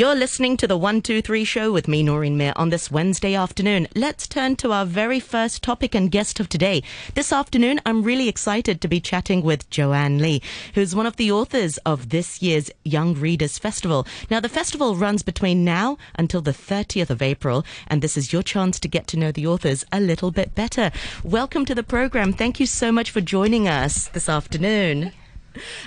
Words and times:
You're 0.00 0.14
listening 0.14 0.56
to 0.56 0.66
the 0.66 0.78
123 0.78 1.44
show 1.44 1.72
with 1.72 1.86
me, 1.86 2.02
Noreen 2.02 2.38
Mir, 2.38 2.54
on 2.56 2.70
this 2.70 2.90
Wednesday 2.90 3.34
afternoon. 3.34 3.86
Let's 3.94 4.26
turn 4.26 4.56
to 4.56 4.72
our 4.72 4.86
very 4.86 5.20
first 5.20 5.62
topic 5.62 5.94
and 5.94 6.10
guest 6.10 6.40
of 6.40 6.48
today. 6.48 6.82
This 7.14 7.34
afternoon, 7.34 7.82
I'm 7.84 8.02
really 8.02 8.26
excited 8.26 8.80
to 8.80 8.88
be 8.88 8.98
chatting 8.98 9.42
with 9.42 9.68
Joanne 9.68 10.16
Lee, 10.16 10.40
who's 10.74 10.96
one 10.96 11.04
of 11.04 11.16
the 11.16 11.30
authors 11.30 11.76
of 11.84 12.08
this 12.08 12.40
year's 12.40 12.70
Young 12.82 13.12
Readers 13.12 13.58
Festival. 13.58 14.06
Now, 14.30 14.40
the 14.40 14.48
festival 14.48 14.96
runs 14.96 15.22
between 15.22 15.66
now 15.66 15.98
until 16.14 16.40
the 16.40 16.52
30th 16.52 17.10
of 17.10 17.20
April, 17.20 17.62
and 17.86 18.00
this 18.00 18.16
is 18.16 18.32
your 18.32 18.42
chance 18.42 18.80
to 18.80 18.88
get 18.88 19.06
to 19.08 19.18
know 19.18 19.32
the 19.32 19.46
authors 19.46 19.84
a 19.92 20.00
little 20.00 20.30
bit 20.30 20.54
better. 20.54 20.92
Welcome 21.22 21.66
to 21.66 21.74
the 21.74 21.82
program. 21.82 22.32
Thank 22.32 22.58
you 22.58 22.64
so 22.64 22.90
much 22.90 23.10
for 23.10 23.20
joining 23.20 23.68
us 23.68 24.08
this 24.08 24.30
afternoon. 24.30 25.12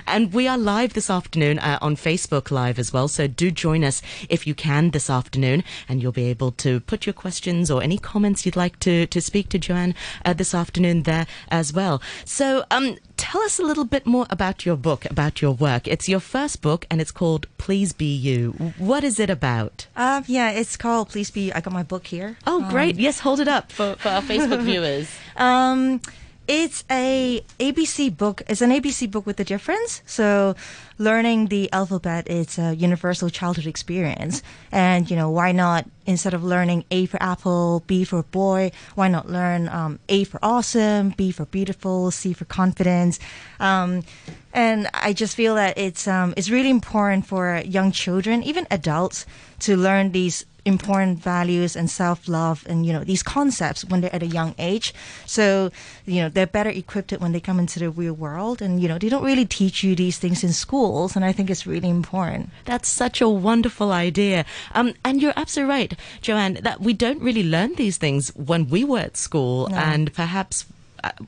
And 0.06 0.34
we 0.34 0.48
are 0.48 0.58
live 0.58 0.94
this 0.94 1.10
afternoon 1.10 1.60
uh, 1.60 1.80
on 1.82 1.96
Facebook 1.96 2.52
Live 2.52 2.80
as 2.80 2.92
well. 2.94 3.08
So 3.08 3.28
do 3.28 3.52
join 3.52 3.84
us 3.84 4.02
if 4.30 4.46
you 4.46 4.54
can 4.54 4.92
this 4.92 5.10
afternoon, 5.10 5.64
and 5.88 6.02
you'll 6.02 6.12
be 6.12 6.30
able 6.30 6.52
to 6.54 6.80
put 6.82 7.06
your 7.06 7.14
questions 7.14 7.72
or 7.72 7.82
any 7.82 7.98
comments 7.98 8.46
you'd 8.46 8.56
like 8.56 8.80
to, 8.80 9.06
to 9.08 9.22
speak 9.22 9.50
to 9.50 9.60
Joanne 9.60 9.96
uh, 10.26 10.34
this 10.34 10.54
afternoon 10.54 11.04
there 11.04 11.26
as 11.50 11.74
well. 11.74 12.02
So 12.26 12.66
um, 12.72 12.98
tell 13.18 13.42
us 13.42 13.60
a 13.60 13.64
little 13.64 13.86
bit 13.86 14.06
more 14.06 14.26
about 14.30 14.66
your 14.66 14.76
book, 14.76 15.06
about 15.06 15.42
your 15.42 15.52
work. 15.52 15.88
It's 15.88 16.10
your 16.10 16.20
first 16.20 16.62
book, 16.62 16.86
and 16.90 17.02
it's 17.02 17.12
called 17.12 17.48
Please 17.58 17.94
Be 17.94 18.14
You. 18.14 18.74
What 18.78 19.04
is 19.04 19.20
it 19.20 19.30
about? 19.30 19.88
Um, 19.96 20.24
yeah, 20.28 20.52
it's 20.52 20.78
called 20.78 21.10
Please 21.10 21.32
Be 21.32 21.48
You. 21.48 21.52
I 21.56 21.62
got 21.62 21.74
my 21.74 21.84
book 21.84 22.08
here. 22.08 22.38
Oh, 22.46 22.68
great. 22.70 22.96
Um, 22.96 23.02
yes, 23.02 23.20
hold 23.20 23.40
it 23.40 23.48
up 23.48 23.72
for, 23.78 23.96
for 23.96 24.10
our 24.10 24.22
Facebook 24.22 24.62
viewers. 24.64 25.10
Um, 25.38 26.02
it's 26.48 26.84
a 26.92 27.44
ABC 27.60 28.16
book. 28.16 28.42
It's 28.48 28.62
an 28.62 28.72
ABC 28.72 29.10
book 29.10 29.26
with 29.26 29.40
a 29.40 29.44
difference. 29.44 30.02
So, 30.06 30.56
learning 30.98 31.48
the 31.48 31.72
alphabet 31.72 32.30
is 32.30 32.58
a 32.58 32.76
universal 32.76 33.30
childhood 33.30 33.66
experience. 33.66 34.44
And 34.72 35.10
you 35.10 35.16
know, 35.16 35.30
why 35.30 35.52
not 35.52 35.90
instead 36.06 36.34
of 36.34 36.44
learning 36.44 36.86
A 36.92 37.06
for 37.06 37.22
apple, 37.22 37.84
B 37.88 38.04
for 38.04 38.24
boy, 38.24 38.72
why 38.96 39.08
not 39.08 39.30
learn 39.30 39.70
um, 39.70 40.00
A 40.10 40.26
for 40.26 40.40
awesome, 40.44 41.12
B 41.12 41.32
for 41.32 41.46
beautiful, 41.46 42.12
C 42.12 42.34
for 42.34 42.46
confidence? 42.46 43.20
Um, 43.60 44.04
and 44.54 44.88
I 44.94 45.14
just 45.14 45.36
feel 45.36 45.56
that 45.56 45.78
it's 45.78 46.08
um, 46.08 46.34
it's 46.38 46.50
really 46.50 46.70
important 46.70 47.26
for 47.26 47.62
young 47.66 47.92
children, 47.92 48.44
even 48.44 48.68
adults, 48.70 49.26
to 49.60 49.76
learn 49.76 50.12
these 50.12 50.46
important 50.66 51.20
values 51.20 51.76
and 51.76 51.90
self 51.90 52.28
love 52.28 52.66
and 52.70 52.86
you 52.86 52.94
know 52.94 53.04
these 53.04 53.22
concepts 53.22 53.84
when 53.84 54.00
they're 54.02 54.16
at 54.16 54.24
a 54.24 54.28
young 54.28 54.56
age. 54.58 54.94
So 55.26 55.72
you 56.06 56.22
know 56.22 56.30
they're 56.30 56.48
better 56.48 56.70
equipped 56.70 57.12
when 57.14 57.32
they 57.32 57.40
come 57.40 57.60
into 57.60 57.80
the 57.80 57.90
real 57.90 58.14
world, 58.14 58.62
and 58.62 58.82
you 58.82 58.88
know 58.88 58.98
they 58.98 59.10
don't 59.10 59.24
really 59.24 59.46
teach 59.46 59.84
you 59.84 59.96
these 59.96 60.20
things 60.20 60.44
in 60.44 60.54
schools, 60.54 61.16
and 61.16 61.26
I 61.26 61.32
think 61.32 61.50
it's 61.50 61.66
really 61.66 61.90
important. 61.90 62.50
That's 62.66 62.88
such 62.88 63.22
a 63.22 63.30
wonderful 63.30 63.92
idea. 63.92 64.46
Um, 64.74 64.94
and 65.04 65.22
you're 65.22 65.34
absolutely 65.36 65.74
right, 65.74 66.00
Joanne, 66.22 66.60
that 66.62 66.80
we 66.80 66.94
don't 66.94 67.22
really 67.22 67.44
learn 67.44 67.76
these 67.76 67.98
things 67.98 68.30
when 68.36 68.70
we 68.70 68.84
were 68.84 69.00
at 69.00 69.18
school, 69.18 69.68
no. 69.70 69.78
and 69.78 70.14
perhaps 70.14 70.66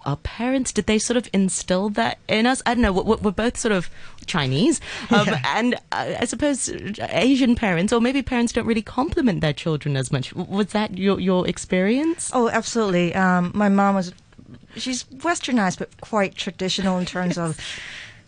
our 0.06 0.18
parents 0.18 0.72
did 0.72 0.86
they 0.86 1.00
sort 1.00 1.18
of 1.18 1.30
instill 1.34 1.90
that 1.90 2.18
in 2.28 2.46
us? 2.46 2.62
I 2.66 2.74
don't 2.74 2.82
know. 2.82 2.94
We're, 2.94 3.18
we're 3.18 3.32
both 3.32 3.58
sort 3.58 3.72
of 3.72 3.90
Chinese, 4.26 4.82
um, 5.10 5.28
yeah. 5.28 5.42
and 5.46 5.76
uh, 5.92 6.16
I 6.20 6.26
suppose 6.26 6.70
Asian 7.10 7.56
parents, 7.56 7.92
or 7.94 8.02
maybe 8.02 8.22
parents, 8.22 8.54
don't 8.54 8.66
really 8.66 8.82
compliment 8.82 9.42
their 9.42 9.54
children 9.54 9.98
as 9.98 10.12
much. 10.12 10.34
Was 10.34 10.68
that 10.68 10.98
your 10.98 11.20
your 11.20 11.48
experience? 11.48 12.32
Oh, 12.34 12.50
absolutely. 12.50 13.14
Um, 13.16 13.52
my 13.54 13.70
mom 13.70 13.96
was 13.96 14.14
she's 14.76 15.04
westernized 15.06 15.80
but 15.80 15.90
quite 16.02 16.36
traditional 16.36 16.98
in 16.98 17.06
terms 17.06 17.38
yes. 17.38 17.50
of 17.50 17.60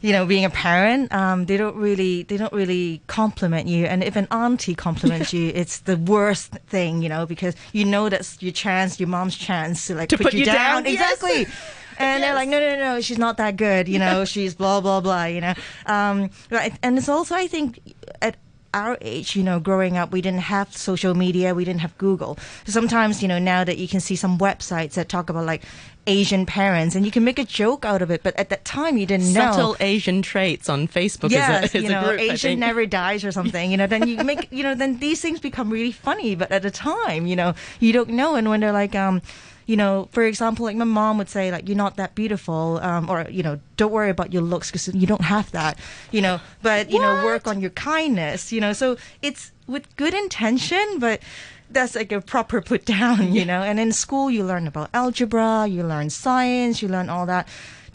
you 0.02 0.12
know, 0.12 0.26
being 0.26 0.45
a 0.45 0.50
parent, 0.50 1.12
um, 1.12 1.45
they 1.45 1.58
don't 1.58 1.76
really 1.76 2.23
they 2.23 2.38
don't 2.38 2.53
really 2.53 3.02
compliment 3.08 3.67
you. 3.67 3.86
And 3.86 4.03
if 4.03 4.16
an 4.16 4.28
auntie 4.31 4.75
compliments 4.75 5.34
you, 5.34 5.52
it's 5.56 5.80
the 5.80 5.97
worst 5.97 6.52
thing, 6.68 7.02
you 7.02 7.09
know, 7.09 7.25
because 7.25 7.56
you 7.74 7.85
know 7.85 8.09
that's 8.09 8.41
your 8.41 8.52
chance, 8.52 9.00
your 9.00 9.09
mom's 9.09 9.35
chance 9.35 9.88
to 9.88 9.96
like 9.96 10.09
to 10.09 10.18
put, 10.18 10.34
you, 10.34 10.40
you 10.40 10.46
down. 10.46 10.84
down. 10.84 10.94
Exactly. 10.94 11.47
And 12.00 12.22
yes. 12.22 12.28
they're 12.28 12.35
like, 12.35 12.50
no, 12.50 12.59
no, 12.59 12.75
no, 12.78 13.02
she's 13.02 13.18
not 13.18 13.38
that 13.38 13.58
good, 13.58 13.88
you 13.88 13.97
know, 13.97 14.24
she's 14.24 14.53
blah, 14.53 14.81
blah, 14.81 15.02
blah, 15.02 15.25
you 15.25 15.41
know. 15.41 15.56
Um, 15.88 16.29
right. 16.52 16.72
And 16.84 16.96
it's 16.96 17.09
also, 17.09 17.34
I 17.34 17.47
think, 17.47 17.79
at 18.22 18.38
our 18.74 18.97
age, 19.02 19.35
you 19.35 19.41
know, 19.41 19.59
growing 19.59 19.97
up, 19.97 20.12
we 20.12 20.22
didn't 20.22 20.41
have 20.41 20.75
social 20.78 21.16
media, 21.16 21.56
we 21.56 21.66
didn't 21.66 21.81
have 21.81 21.97
Google. 21.97 22.38
Sometimes, 22.66 23.22
you 23.22 23.28
know, 23.28 23.40
now 23.40 23.64
that 23.64 23.78
you 23.78 23.88
can 23.88 24.00
see 24.00 24.16
some 24.16 24.38
websites 24.38 24.94
that 24.94 25.09
talk 25.09 25.29
about 25.29 25.46
like 25.46 25.64
Asian 26.07 26.45
parents, 26.45 26.95
and 26.95 27.06
you 27.06 27.12
can 27.12 27.23
make 27.23 27.38
a 27.38 27.44
joke 27.44 27.85
out 27.85 28.01
of 28.01 28.09
it. 28.09 28.23
But 28.23 28.35
at 28.38 28.50
that 28.50 28.66
time, 28.66 28.97
you 28.97 29.06
didn't 29.06 29.28
Subtle 29.28 29.45
know 29.45 29.51
subtle 29.51 29.78
Asian 29.79 30.22
traits 30.22 30.69
on 30.69 30.88
Facebook. 30.88 31.29
Yes, 31.29 31.75
a, 31.75 31.81
you 31.81 31.90
know, 31.90 32.03
group, 32.06 32.19
Asian 32.19 32.59
never 32.59 32.85
dies 33.01 33.23
or 33.23 33.31
something. 33.31 33.69
You 33.69 33.78
know, 33.78 33.88
then 33.88 34.07
you 34.07 34.23
make, 34.23 34.47
you 34.51 34.63
know, 34.63 34.73
then 34.73 35.00
these 35.00 35.22
things 35.22 35.40
become 35.40 35.69
really 35.69 35.91
funny. 35.91 36.34
But 36.35 36.51
at 36.51 36.63
the 36.63 36.72
time, 36.72 37.28
you 37.28 37.35
know, 37.35 37.53
you 37.79 37.94
don't 37.94 38.09
know. 38.09 38.35
And 38.35 38.50
when 38.50 38.62
they're 38.62 38.72
like, 38.72 38.96
um, 38.96 39.22
you 39.67 39.75
know, 39.75 40.07
for 40.12 40.23
example, 40.23 40.66
like 40.66 40.78
my 40.78 40.85
mom 40.85 41.17
would 41.17 41.29
say, 41.29 41.51
like, 41.51 41.67
you're 41.67 41.78
not 41.78 41.97
that 41.97 42.16
beautiful, 42.16 42.79
um, 42.81 43.09
or, 43.09 43.28
you 43.29 43.44
know, 43.44 43.59
don't 43.75 43.91
worry 43.91 44.09
about 44.09 44.31
your 44.31 44.41
looks 44.41 44.72
because 44.72 44.88
you 44.96 45.06
don't 45.06 45.22
have 45.22 45.51
that, 45.51 45.78
you 46.12 46.22
know, 46.22 46.40
but, 46.62 46.90
you 46.90 47.00
know, 47.00 47.25
work 47.25 47.47
on 47.47 47.59
your 47.59 47.72
kindness, 47.72 48.53
you 48.53 48.62
know. 48.62 48.72
So 48.72 48.96
it's 49.22 49.51
with 49.67 49.94
good 49.97 50.13
intention, 50.13 51.00
but 51.00 51.22
that's 51.69 51.95
like 51.95 52.11
a 52.11 52.22
proper 52.22 52.61
put 52.61 52.85
down, 52.85 53.33
you 53.33 53.45
know. 53.45 53.61
And 53.61 53.79
in 53.79 53.91
school, 53.91 54.29
you 54.31 54.44
learn 54.44 54.67
about 54.67 54.89
algebra, 54.94 55.67
you 55.67 55.83
learn 55.83 56.09
science, 56.09 56.81
you 56.81 56.88
learn 56.88 57.09
all 57.09 57.25
that 57.25 57.47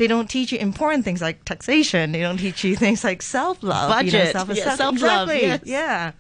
they 0.02 0.08
don't 0.08 0.28
teach 0.28 0.50
you 0.50 0.58
important 0.58 1.04
things 1.04 1.22
like 1.22 1.44
taxation. 1.44 2.10
They 2.10 2.22
don't 2.22 2.36
teach 2.36 2.64
you 2.64 2.74
things 2.74 3.04
like 3.04 3.22
self 3.22 3.62
love, 3.62 3.88
budget, 3.88 4.12
you 4.12 4.18
know, 4.18 4.30
self 4.32 4.48
yeah, 4.48 4.74
self 4.74 5.00
love. 5.00 5.28
Exactly. 5.30 5.42
Yes. 5.42 5.60
Yeah. 5.64 6.12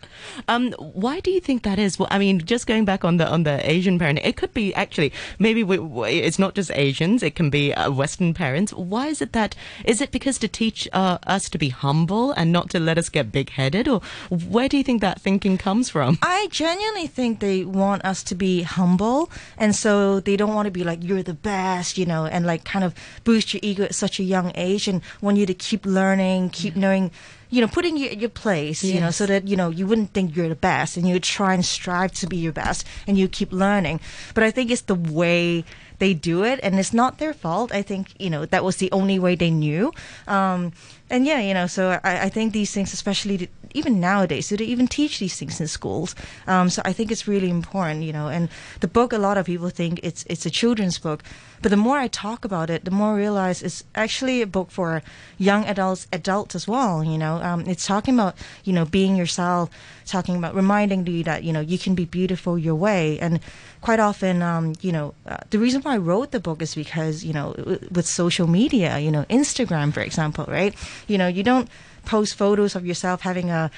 Um, 0.46 0.70
why 0.78 1.18
do 1.18 1.32
you 1.32 1.40
think 1.40 1.64
that 1.64 1.80
is? 1.80 1.98
Well, 1.98 2.06
I 2.12 2.18
mean, 2.20 2.38
just 2.38 2.68
going 2.68 2.84
back 2.84 3.04
on 3.04 3.16
the 3.16 3.28
on 3.28 3.42
the 3.42 3.58
Asian 3.68 3.98
parent, 3.98 4.20
it 4.22 4.36
could 4.36 4.54
be 4.54 4.72
actually 4.74 5.12
maybe 5.40 5.64
we, 5.64 5.80
it's 6.10 6.38
not 6.38 6.54
just 6.54 6.70
Asians. 6.76 7.24
It 7.24 7.34
can 7.34 7.50
be 7.50 7.74
uh, 7.74 7.90
Western 7.90 8.34
parents. 8.34 8.72
Why 8.72 9.08
is 9.08 9.20
it 9.20 9.32
that? 9.32 9.56
Is 9.84 10.00
it 10.00 10.12
because 10.12 10.38
to 10.38 10.46
teach 10.46 10.88
uh, 10.92 11.18
us 11.26 11.50
to 11.50 11.58
be 11.58 11.70
humble 11.70 12.30
and 12.30 12.52
not 12.52 12.70
to 12.70 12.78
let 12.78 12.98
us 12.98 13.08
get 13.08 13.32
big 13.32 13.50
headed, 13.50 13.88
or 13.88 14.00
where 14.30 14.68
do 14.68 14.76
you 14.76 14.84
think 14.84 15.00
that 15.00 15.20
thinking 15.20 15.58
comes 15.58 15.88
from? 15.88 16.18
I 16.22 16.46
genuinely 16.52 17.08
think 17.08 17.40
they 17.40 17.64
want 17.64 18.04
us 18.04 18.22
to 18.30 18.36
be 18.36 18.62
humble, 18.62 19.28
and 19.58 19.74
so 19.74 20.20
they 20.20 20.36
don't 20.36 20.54
want 20.54 20.66
to 20.66 20.70
be 20.70 20.84
like 20.84 21.02
you're 21.02 21.24
the 21.24 21.34
best, 21.34 21.98
you 21.98 22.06
know, 22.06 22.26
and 22.26 22.46
like 22.46 22.62
kind 22.62 22.84
of 22.84 22.94
boost 23.24 23.52
your 23.52 23.60
ego 23.64 23.71
ego 23.72 23.84
at 23.84 23.94
such 23.94 24.20
a 24.20 24.22
young 24.22 24.52
age 24.54 24.88
and 24.88 25.00
want 25.20 25.36
you 25.36 25.46
to 25.46 25.54
keep 25.54 25.86
learning, 25.86 26.50
keep 26.50 26.76
knowing, 26.76 27.10
you 27.50 27.60
know, 27.60 27.68
putting 27.68 27.96
you 27.96 28.08
at 28.08 28.18
your 28.18 28.30
place, 28.30 28.84
yes. 28.84 28.94
you 28.94 29.00
know, 29.00 29.10
so 29.10 29.26
that, 29.26 29.48
you 29.48 29.56
know, 29.56 29.70
you 29.70 29.86
wouldn't 29.86 30.12
think 30.12 30.36
you're 30.36 30.48
the 30.48 30.54
best 30.54 30.96
and 30.96 31.06
you 31.06 31.14
would 31.14 31.22
try 31.22 31.54
and 31.54 31.64
strive 31.64 32.12
to 32.12 32.26
be 32.26 32.36
your 32.36 32.52
best 32.52 32.86
and 33.06 33.18
you 33.18 33.28
keep 33.28 33.52
learning. 33.52 34.00
But 34.34 34.44
I 34.44 34.50
think 34.50 34.70
it's 34.70 34.82
the 34.82 34.94
way 34.94 35.64
they 35.98 36.14
do 36.14 36.42
it 36.42 36.58
and 36.62 36.78
it's 36.78 36.92
not 36.92 37.18
their 37.18 37.32
fault. 37.32 37.72
I 37.72 37.82
think, 37.82 38.14
you 38.18 38.30
know, 38.30 38.44
that 38.46 38.64
was 38.64 38.76
the 38.76 38.90
only 38.90 39.18
way 39.18 39.36
they 39.36 39.50
knew. 39.50 39.92
Um, 40.26 40.72
and 41.10 41.26
yeah, 41.26 41.40
you 41.40 41.54
know, 41.54 41.66
so 41.66 42.00
I, 42.02 42.26
I 42.26 42.28
think 42.28 42.52
these 42.52 42.72
things, 42.72 42.92
especially 42.92 43.48
even 43.74 44.00
nowadays, 44.00 44.48
do 44.48 44.56
they 44.56 44.64
even 44.64 44.86
teach 44.86 45.18
these 45.18 45.36
things 45.36 45.60
in 45.60 45.68
schools? 45.68 46.14
Um, 46.46 46.70
so 46.70 46.82
I 46.84 46.92
think 46.92 47.10
it's 47.10 47.28
really 47.28 47.50
important, 47.50 48.02
you 48.02 48.12
know. 48.12 48.28
And 48.28 48.48
the 48.80 48.88
book, 48.88 49.12
a 49.12 49.18
lot 49.18 49.38
of 49.38 49.46
people 49.46 49.70
think 49.70 50.00
it's 50.02 50.24
it's 50.28 50.46
a 50.46 50.50
children's 50.50 50.98
book, 50.98 51.22
but 51.62 51.70
the 51.70 51.76
more 51.76 51.98
I 51.98 52.08
talk 52.08 52.44
about 52.44 52.70
it, 52.70 52.84
the 52.84 52.90
more 52.90 53.14
I 53.14 53.18
realize 53.18 53.62
it's 53.62 53.84
actually 53.94 54.42
a 54.42 54.46
book 54.46 54.70
for 54.70 55.02
young 55.38 55.64
adults, 55.64 56.06
adults 56.12 56.54
as 56.54 56.66
well. 56.66 57.04
You 57.04 57.18
know, 57.18 57.36
um, 57.42 57.64
it's 57.66 57.86
talking 57.86 58.14
about 58.14 58.34
you 58.64 58.72
know 58.72 58.84
being 58.84 59.16
yourself, 59.16 59.70
talking 60.06 60.36
about 60.36 60.54
reminding 60.54 61.06
you 61.06 61.22
that 61.24 61.44
you 61.44 61.52
know 61.52 61.60
you 61.60 61.78
can 61.78 61.94
be 61.94 62.04
beautiful 62.04 62.58
your 62.58 62.74
way, 62.74 63.18
and 63.20 63.40
quite 63.80 64.00
often, 64.00 64.42
um, 64.42 64.74
you 64.80 64.92
know, 64.92 65.14
uh, 65.26 65.36
the 65.50 65.58
reason 65.58 65.82
why 65.82 65.94
I 65.94 65.98
wrote 65.98 66.30
the 66.30 66.40
book 66.40 66.62
is 66.62 66.74
because 66.74 67.24
you 67.24 67.32
know 67.32 67.54
with 67.90 68.06
social 68.06 68.46
media, 68.46 68.98
you 68.98 69.10
know, 69.10 69.24
Instagram, 69.30 69.92
for 69.92 70.00
example, 70.00 70.46
right? 70.48 70.74
You 71.06 71.18
know, 71.18 71.28
you 71.28 71.42
don't 71.42 71.68
post 72.04 72.36
photos 72.36 72.74
of 72.74 72.86
yourself 72.86 73.20
having 73.20 73.50
a 73.50 73.70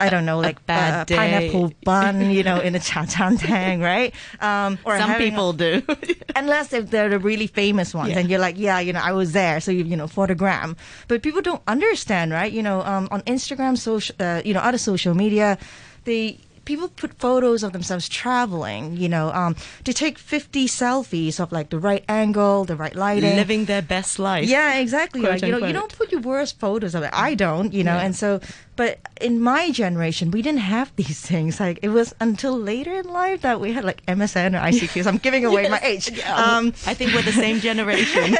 I 0.00 0.08
don't 0.08 0.24
know, 0.24 0.40
like 0.40 0.58
a, 0.66 1.02
a 1.02 1.04
pineapple 1.06 1.74
bun, 1.84 2.30
you 2.36 2.42
know, 2.42 2.58
in 2.58 2.74
a 2.74 2.80
cha 2.80 3.04
chaan 3.04 3.36
teng, 3.36 3.82
right? 3.82 4.14
Um, 4.40 4.78
or 4.84 4.96
some 4.96 5.16
people 5.16 5.50
a, 5.50 5.54
do, 5.54 5.82
unless 6.36 6.68
they're, 6.68 6.80
they're, 6.80 7.10
the 7.10 7.18
really 7.18 7.46
famous 7.46 7.92
ones, 7.92 8.12
yeah. 8.12 8.18
and 8.18 8.30
you're 8.30 8.40
like, 8.40 8.56
yeah, 8.58 8.80
you 8.80 8.94
know, 8.94 9.00
I 9.00 9.12
was 9.12 9.32
there, 9.32 9.60
so 9.60 9.70
you, 9.70 9.84
you 9.84 9.96
know, 9.96 10.06
photogram. 10.06 10.74
But 11.06 11.22
people 11.22 11.42
don't 11.42 11.60
understand, 11.68 12.32
right? 12.32 12.50
You 12.50 12.62
know, 12.62 12.80
um, 12.80 13.08
on 13.10 13.20
Instagram, 13.22 13.76
social, 13.76 14.16
uh, 14.18 14.40
you 14.42 14.54
know, 14.54 14.60
other 14.60 14.78
social 14.78 15.12
media, 15.12 15.58
they 16.04 16.40
people 16.70 16.86
put 16.86 17.12
photos 17.18 17.64
of 17.64 17.72
themselves 17.72 18.08
traveling, 18.08 18.96
you 18.96 19.08
know, 19.08 19.32
um, 19.32 19.56
to 19.82 19.92
take 19.92 20.16
50 20.18 20.68
selfies 20.68 21.40
of 21.40 21.50
like 21.50 21.70
the 21.70 21.80
right 21.80 22.04
angle, 22.08 22.64
the 22.64 22.76
right 22.76 22.94
lighting. 22.94 23.34
Living 23.34 23.64
their 23.64 23.82
best 23.82 24.20
life. 24.20 24.48
Yeah, 24.48 24.78
exactly. 24.78 25.20
Like, 25.20 25.42
you 25.42 25.50
know, 25.50 25.66
you 25.66 25.72
don't 25.72 25.92
put 25.92 26.12
your 26.12 26.20
worst 26.20 26.60
photos 26.60 26.94
of 26.94 27.02
it. 27.02 27.10
I 27.12 27.34
don't, 27.34 27.72
you 27.72 27.82
know, 27.82 27.96
yeah. 27.96 28.04
and 28.04 28.14
so, 28.14 28.38
but 28.76 29.00
in 29.20 29.40
my 29.40 29.72
generation, 29.72 30.30
we 30.30 30.42
didn't 30.42 30.60
have 30.60 30.94
these 31.00 31.20
things. 31.20 31.58
Like, 31.58 31.80
it 31.82 31.88
was 31.88 32.14
until 32.20 32.56
later 32.56 32.94
in 32.94 33.08
life 33.08 33.40
that 33.40 33.58
we 33.60 33.72
had 33.72 33.84
like 33.84 34.06
MSN 34.06 34.54
or 34.54 34.62
ICQ. 34.70 35.02
So 35.02 35.10
I'm 35.10 35.18
giving 35.18 35.44
away 35.44 35.62
yes. 35.66 35.70
my 35.72 35.80
age. 35.82 36.10
Yeah, 36.12 36.36
um, 36.36 36.68
I 36.86 36.94
think 36.94 37.12
we're 37.14 37.22
the 37.22 37.32
same 37.32 37.58
generation. 37.68 38.36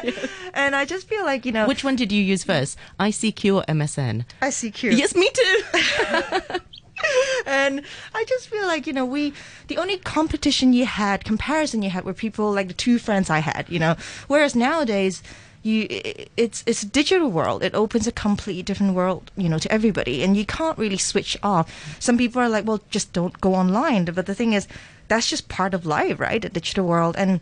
and 0.55 0.77
I 0.77 0.85
just 0.85 1.09
feel 1.09 1.25
like, 1.25 1.45
you 1.45 1.51
know. 1.51 1.67
Which 1.67 1.83
one 1.83 1.97
did 1.97 2.13
you 2.13 2.23
use 2.23 2.45
first? 2.45 2.79
ICQ 3.01 3.57
or 3.57 3.65
MSN? 3.65 4.25
ICQ. 4.41 4.97
Yes, 4.97 5.17
me 5.17 5.29
too. 5.35 6.61
and 7.47 7.83
I 8.15 8.25
just 8.25 8.49
feel 8.49 8.67
like 8.67 8.87
you 8.87 8.93
know 8.93 9.05
we 9.05 9.33
the 9.69 9.79
only 9.79 9.99
competition 9.99 10.73
you 10.73 10.87
had 10.87 11.25
comparison 11.25 11.83
you 11.83 11.91
had 11.91 12.05
were 12.05 12.15
people 12.15 12.53
like 12.53 12.69
the 12.69 12.75
two 12.75 12.99
friends 12.99 13.31
I 13.31 13.39
had 13.39 13.67
you 13.69 13.79
know. 13.79 13.97
Whereas 14.29 14.55
nowadays 14.55 15.23
you 15.63 15.87
it's 16.37 16.63
it's 16.67 16.83
a 16.83 16.87
digital 16.87 17.31
world. 17.31 17.63
It 17.63 17.75
opens 17.75 18.07
a 18.07 18.13
completely 18.13 18.63
different 18.63 18.95
world 18.95 19.31
you 19.37 19.49
know 19.49 19.59
to 19.59 19.73
everybody. 19.73 20.23
And 20.23 20.37
you 20.37 20.47
can't 20.47 20.79
really 20.79 20.99
switch 20.99 21.37
off. 21.43 21.71
Some 21.99 22.19
people 22.19 22.41
are 22.41 22.49
like 22.49 22.67
well 22.67 22.81
just 22.91 23.13
don't 23.13 23.41
go 23.41 23.55
online. 23.55 24.05
But 24.07 24.27
the 24.27 24.35
thing 24.35 24.53
is 24.53 24.67
that's 25.09 25.29
just 25.29 25.49
part 25.49 25.75
of 25.75 25.87
life 25.87 26.21
right? 26.21 26.43
The 26.43 26.49
digital 26.49 26.87
world. 26.87 27.17
And 27.17 27.41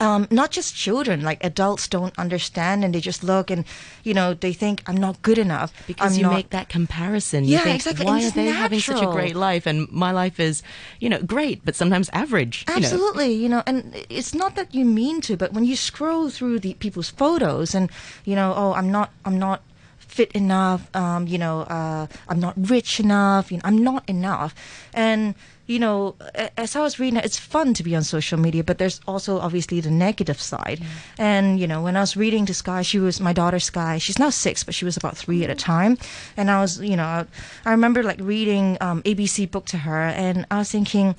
um, 0.00 0.26
not 0.30 0.50
just 0.50 0.74
children, 0.74 1.20
like 1.22 1.44
adults 1.44 1.86
don't 1.86 2.18
understand 2.18 2.84
and 2.84 2.94
they 2.94 3.00
just 3.00 3.22
look 3.22 3.50
and, 3.50 3.64
you 4.02 4.14
know, 4.14 4.32
they 4.34 4.52
think 4.52 4.82
I'm 4.86 4.96
not 4.96 5.20
good 5.22 5.38
enough. 5.38 5.72
because 5.86 6.12
I'm 6.12 6.18
you 6.18 6.22
not, 6.24 6.34
make 6.34 6.50
that 6.50 6.68
comparison. 6.68 7.44
You 7.44 7.52
Yeah, 7.52 7.64
think, 7.64 7.76
exactly, 7.76 8.06
Why 8.06 8.24
are 8.24 8.30
they 8.30 8.46
having 8.46 8.80
such 8.80 9.02
a 9.02 9.06
great 9.06 9.36
life 9.36 9.66
and 9.66 9.90
my 9.92 10.10
life 10.10 10.40
is, 10.40 10.62
you 11.00 11.08
know, 11.08 11.20
great, 11.20 11.64
but 11.64 11.74
sometimes 11.74 12.08
average. 12.12 12.64
you 12.66 12.74
know? 12.74 12.78
Absolutely, 12.78 13.32
you 13.34 13.48
know, 13.48 13.62
and 13.66 13.94
it's 14.08 14.34
not 14.34 14.56
that 14.56 14.74
you 14.74 14.84
mean 14.84 15.20
to, 15.22 15.36
but 15.36 15.52
when 15.52 15.64
you 15.64 15.76
scroll 15.76 16.30
through 16.30 16.60
the 16.60 16.74
people's 16.74 17.10
photos 17.10 17.74
and 17.74 17.90
you 18.24 18.34
know, 18.34 18.54
oh, 18.56 18.72
I'm 18.72 18.90
not, 18.90 19.10
I'm 19.24 19.38
not 19.38 19.62
fit 19.98 20.32
enough, 20.32 20.88
um, 20.96 21.26
you 21.28 21.38
know, 21.38 21.60
uh, 21.62 22.06
I'm 22.28 22.40
not 22.40 22.54
rich 22.56 23.00
enough, 23.00 23.52
you 23.52 23.58
know, 23.58 23.62
I'm 23.64 23.78
not 23.84 24.08
enough, 24.08 24.54
and 24.94 25.34
you 25.70 25.78
know, 25.78 26.16
as 26.56 26.74
I 26.74 26.80
was 26.80 26.98
reading, 26.98 27.20
it's 27.20 27.38
fun 27.38 27.74
to 27.74 27.84
be 27.84 27.94
on 27.94 28.02
social 28.02 28.36
media, 28.38 28.64
but 28.64 28.78
there's 28.78 29.00
also 29.06 29.38
obviously 29.38 29.80
the 29.80 29.90
negative 29.90 30.40
side. 30.40 30.82
And 31.16 31.60
you 31.60 31.68
know, 31.68 31.80
when 31.80 31.96
I 31.96 32.00
was 32.00 32.16
reading 32.16 32.44
to 32.46 32.54
Sky, 32.54 32.82
she 32.82 32.98
was 32.98 33.20
my 33.20 33.32
daughter 33.32 33.60
Sky. 33.60 33.98
She's 33.98 34.18
now 34.18 34.30
six, 34.30 34.64
but 34.64 34.74
she 34.74 34.84
was 34.84 34.96
about 34.96 35.16
three 35.16 35.44
at 35.44 35.50
a 35.50 35.54
time. 35.54 35.96
And 36.36 36.50
I 36.50 36.60
was, 36.60 36.80
you 36.80 36.96
know, 36.96 37.04
I, 37.04 37.26
I 37.64 37.70
remember 37.70 38.02
like 38.02 38.18
reading 38.20 38.78
um, 38.80 39.00
ABC 39.04 39.48
book 39.48 39.66
to 39.66 39.78
her, 39.78 40.02
and 40.02 40.44
I 40.50 40.58
was 40.58 40.72
thinking 40.72 41.14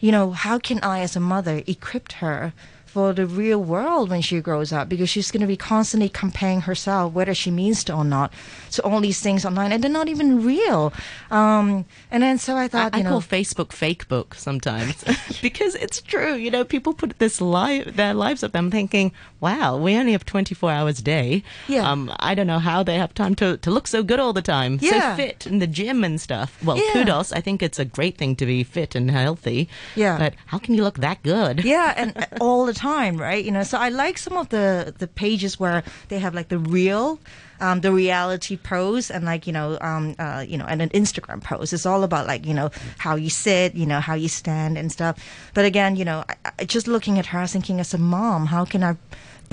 you 0.00 0.10
know, 0.10 0.32
how 0.32 0.58
can 0.58 0.80
I, 0.82 0.98
as 1.00 1.14
a 1.14 1.20
mother, 1.20 1.62
equip 1.68 2.10
her 2.14 2.52
for 2.92 3.12
the 3.12 3.26
real 3.26 3.62
world 3.62 4.10
when 4.10 4.20
she 4.22 4.40
grows 4.40 4.72
up? 4.72 4.88
Because 4.88 5.08
she's 5.10 5.30
going 5.30 5.40
to 5.40 5.46
be 5.46 5.56
constantly 5.56 6.08
comparing 6.08 6.60
herself, 6.62 7.12
whether 7.14 7.34
she 7.34 7.50
means 7.50 7.82
to 7.84 7.94
or 7.94 8.04
not, 8.04 8.32
to 8.72 8.82
all 8.82 9.00
these 9.00 9.20
things 9.20 9.44
online, 9.44 9.72
and 9.72 9.82
they're 9.82 9.90
not 9.90 10.08
even 10.08 10.44
real. 10.44 10.92
Um, 11.30 11.84
and 12.10 12.22
then 12.22 12.38
so 12.38 12.56
I 12.56 12.68
thought, 12.68 12.94
I 12.94 12.98
you 12.98 13.04
know, 13.04 13.10
call 13.10 13.20
Facebook 13.22 13.72
fake 13.72 14.08
book 14.08 14.34
sometimes 14.34 15.04
because 15.42 15.74
it's 15.76 16.00
true. 16.00 16.34
You 16.34 16.50
know, 16.50 16.64
people 16.64 16.92
put 16.92 17.18
this 17.18 17.40
life, 17.40 17.96
their 17.96 18.14
lives 18.14 18.42
up. 18.42 18.54
I'm 18.54 18.70
thinking, 18.70 19.12
wow, 19.40 19.76
we 19.76 19.96
only 19.96 20.12
have 20.12 20.24
24 20.26 20.70
hours 20.70 20.98
a 20.98 21.02
day. 21.02 21.42
Yeah. 21.68 21.90
Um, 21.90 22.12
I 22.20 22.34
don't 22.34 22.46
know 22.46 22.58
how 22.58 22.82
they 22.82 22.96
have 22.96 23.14
time 23.14 23.34
to, 23.36 23.56
to 23.56 23.70
look 23.70 23.86
so 23.86 24.02
good 24.02 24.20
all 24.20 24.32
the 24.34 24.42
time, 24.42 24.78
Yeah. 24.82 25.16
so 25.16 25.22
fit 25.22 25.46
in 25.46 25.58
the 25.58 25.66
gym 25.66 26.04
and 26.04 26.20
stuff. 26.20 26.62
Well, 26.62 26.76
Yeah. 26.76 26.92
kudos. 26.92 27.32
I 27.32 27.40
think 27.40 27.62
it's 27.62 27.78
a 27.78 27.84
great 27.84 28.18
thing 28.18 28.36
to 28.36 28.46
be 28.46 28.62
fit 28.64 28.94
and 28.94 29.10
healthy. 29.10 29.68
Yeah. 29.96 30.18
But 30.18 30.34
how 30.46 30.58
can 30.58 30.74
you 30.74 30.82
look 30.82 30.98
that 30.98 31.22
good? 31.22 31.64
yeah, 31.64 31.94
and 31.96 32.12
uh, 32.16 32.26
all 32.40 32.66
the 32.66 32.74
time, 32.74 32.81
right? 32.84 33.44
You 33.44 33.50
know, 33.50 33.62
so 33.62 33.78
I 33.78 33.88
like 33.88 34.18
some 34.18 34.36
of 34.36 34.48
the 34.48 34.94
the 34.98 35.06
pages 35.06 35.58
where 35.58 35.82
they 36.08 36.18
have 36.18 36.34
like 36.34 36.48
the 36.48 36.58
real. 36.58 37.18
Um, 37.60 37.80
the 37.80 37.92
reality 37.92 38.56
pose 38.56 39.08
and 39.08 39.24
like 39.24 39.46
you 39.46 39.52
know 39.52 39.78
um, 39.80 40.16
uh, 40.18 40.44
you 40.44 40.58
know 40.58 40.64
and 40.64 40.82
an 40.82 40.88
Instagram 40.88 41.40
pose 41.44 41.72
it's 41.72 41.86
all 41.86 42.02
about 42.02 42.26
like 42.26 42.44
you 42.44 42.52
know 42.52 42.72
how 42.98 43.14
you 43.14 43.30
sit 43.30 43.76
you 43.76 43.86
know 43.86 44.00
how 44.00 44.14
you 44.14 44.26
stand 44.26 44.76
and 44.76 44.90
stuff 44.90 45.16
but 45.54 45.64
again 45.64 45.94
you 45.94 46.04
know 46.04 46.24
I, 46.28 46.34
I, 46.58 46.64
just 46.64 46.88
looking 46.88 47.20
at 47.20 47.26
her 47.26 47.38
I 47.38 47.42
was 47.42 47.52
thinking 47.52 47.78
as 47.78 47.94
a 47.94 47.98
mom 47.98 48.46
how 48.46 48.64
can 48.64 48.82
I 48.82 48.96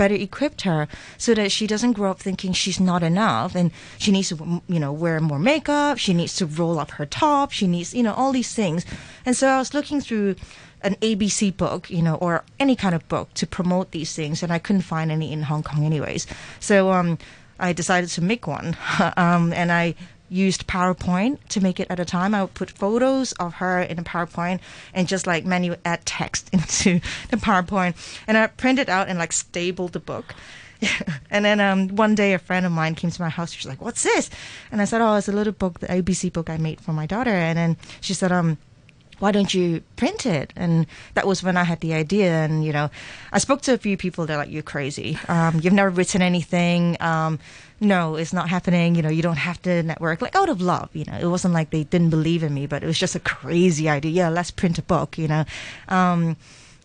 better 0.00 0.14
equip 0.14 0.62
her 0.62 0.88
so 1.18 1.34
that 1.34 1.52
she 1.52 1.66
doesn't 1.66 1.92
grow 1.92 2.10
up 2.10 2.18
thinking 2.18 2.54
she's 2.54 2.80
not 2.80 3.02
enough 3.02 3.54
and 3.54 3.70
she 3.98 4.10
needs 4.10 4.30
to 4.30 4.62
you 4.66 4.80
know 4.80 4.90
wear 4.90 5.20
more 5.20 5.38
makeup 5.38 5.98
she 5.98 6.14
needs 6.14 6.34
to 6.36 6.46
roll 6.46 6.78
up 6.78 6.92
her 6.92 7.04
top 7.04 7.52
she 7.52 7.66
needs 7.66 7.92
you 7.92 8.02
know 8.02 8.14
all 8.14 8.32
these 8.32 8.54
things 8.54 8.86
and 9.26 9.36
so 9.36 9.46
I 9.46 9.58
was 9.58 9.74
looking 9.74 10.00
through 10.00 10.36
an 10.82 10.94
ABC 10.96 11.56
book 11.56 11.90
you 11.90 12.02
know 12.02 12.14
or 12.16 12.44
any 12.58 12.76
kind 12.76 12.94
of 12.94 13.06
book 13.08 13.32
to 13.34 13.46
promote 13.46 13.90
these 13.90 14.14
things 14.14 14.42
and 14.42 14.52
I 14.52 14.58
couldn't 14.58 14.82
find 14.82 15.10
any 15.10 15.32
in 15.32 15.42
Hong 15.42 15.62
Kong 15.62 15.84
anyways 15.84 16.26
so 16.58 16.92
um 16.92 17.18
I 17.58 17.72
decided 17.72 18.10
to 18.10 18.22
make 18.22 18.46
one 18.46 18.76
um 19.16 19.52
and 19.52 19.70
I 19.70 19.94
used 20.30 20.66
PowerPoint 20.66 21.38
to 21.48 21.60
make 21.60 21.80
it 21.80 21.88
at 21.90 22.00
a 22.00 22.04
time. 22.04 22.34
I 22.34 22.42
would 22.42 22.54
put 22.54 22.70
photos 22.70 23.32
of 23.32 23.54
her 23.54 23.82
in 23.82 23.98
a 23.98 24.02
PowerPoint 24.02 24.60
and 24.94 25.08
just 25.08 25.26
like 25.26 25.44
manually 25.44 25.78
add 25.84 26.06
text 26.06 26.48
into 26.52 27.00
the 27.28 27.36
PowerPoint. 27.36 27.94
And 28.26 28.38
I 28.38 28.46
printed 28.46 28.88
out 28.88 29.08
and 29.08 29.18
like 29.18 29.32
stapled 29.32 29.92
the 29.92 30.00
book. 30.00 30.34
and 31.30 31.44
then 31.44 31.60
um, 31.60 31.88
one 31.88 32.14
day 32.14 32.32
a 32.32 32.38
friend 32.38 32.64
of 32.64 32.72
mine 32.72 32.94
came 32.94 33.10
to 33.10 33.20
my 33.20 33.28
house. 33.28 33.52
She's 33.52 33.66
like, 33.66 33.82
"What's 33.82 34.02
this?" 34.02 34.30
And 34.72 34.80
I 34.80 34.86
said, 34.86 35.02
"Oh, 35.02 35.14
it's 35.16 35.28
a 35.28 35.32
little 35.32 35.52
book, 35.52 35.80
the 35.80 35.88
ABC 35.88 36.32
book 36.32 36.48
I 36.48 36.56
made 36.56 36.80
for 36.80 36.94
my 36.94 37.04
daughter." 37.04 37.34
And 37.34 37.58
then 37.58 37.76
she 38.00 38.14
said, 38.14 38.32
"Um." 38.32 38.56
Why 39.20 39.30
don't 39.30 39.54
you 39.54 39.82
print 39.96 40.26
it? 40.26 40.52
And 40.56 40.86
that 41.14 41.26
was 41.26 41.42
when 41.42 41.56
I 41.56 41.64
had 41.64 41.80
the 41.80 41.94
idea. 41.94 42.32
And, 42.44 42.64
you 42.64 42.72
know, 42.72 42.90
I 43.32 43.38
spoke 43.38 43.62
to 43.62 43.74
a 43.74 43.78
few 43.78 43.96
people. 43.96 44.26
They're 44.26 44.36
like, 44.36 44.50
you're 44.50 44.62
crazy. 44.62 45.18
Um, 45.28 45.60
you've 45.62 45.72
never 45.72 45.90
written 45.90 46.22
anything. 46.22 46.96
Um, 47.00 47.38
no, 47.80 48.16
it's 48.16 48.32
not 48.32 48.48
happening. 48.48 48.94
You 48.94 49.02
know, 49.02 49.08
you 49.08 49.22
don't 49.22 49.36
have 49.36 49.60
to 49.62 49.82
network. 49.82 50.20
Like 50.20 50.34
out 50.34 50.48
of 50.48 50.60
love, 50.60 50.90
you 50.92 51.04
know, 51.04 51.16
it 51.18 51.26
wasn't 51.26 51.54
like 51.54 51.70
they 51.70 51.84
didn't 51.84 52.10
believe 52.10 52.42
in 52.42 52.52
me, 52.52 52.66
but 52.66 52.82
it 52.82 52.86
was 52.86 52.98
just 52.98 53.14
a 53.14 53.20
crazy 53.20 53.88
idea. 53.88 54.10
Yeah, 54.10 54.28
let's 54.28 54.50
print 54.50 54.78
a 54.78 54.82
book, 54.82 55.16
you 55.16 55.28
know. 55.28 55.44
Um, 55.88 56.36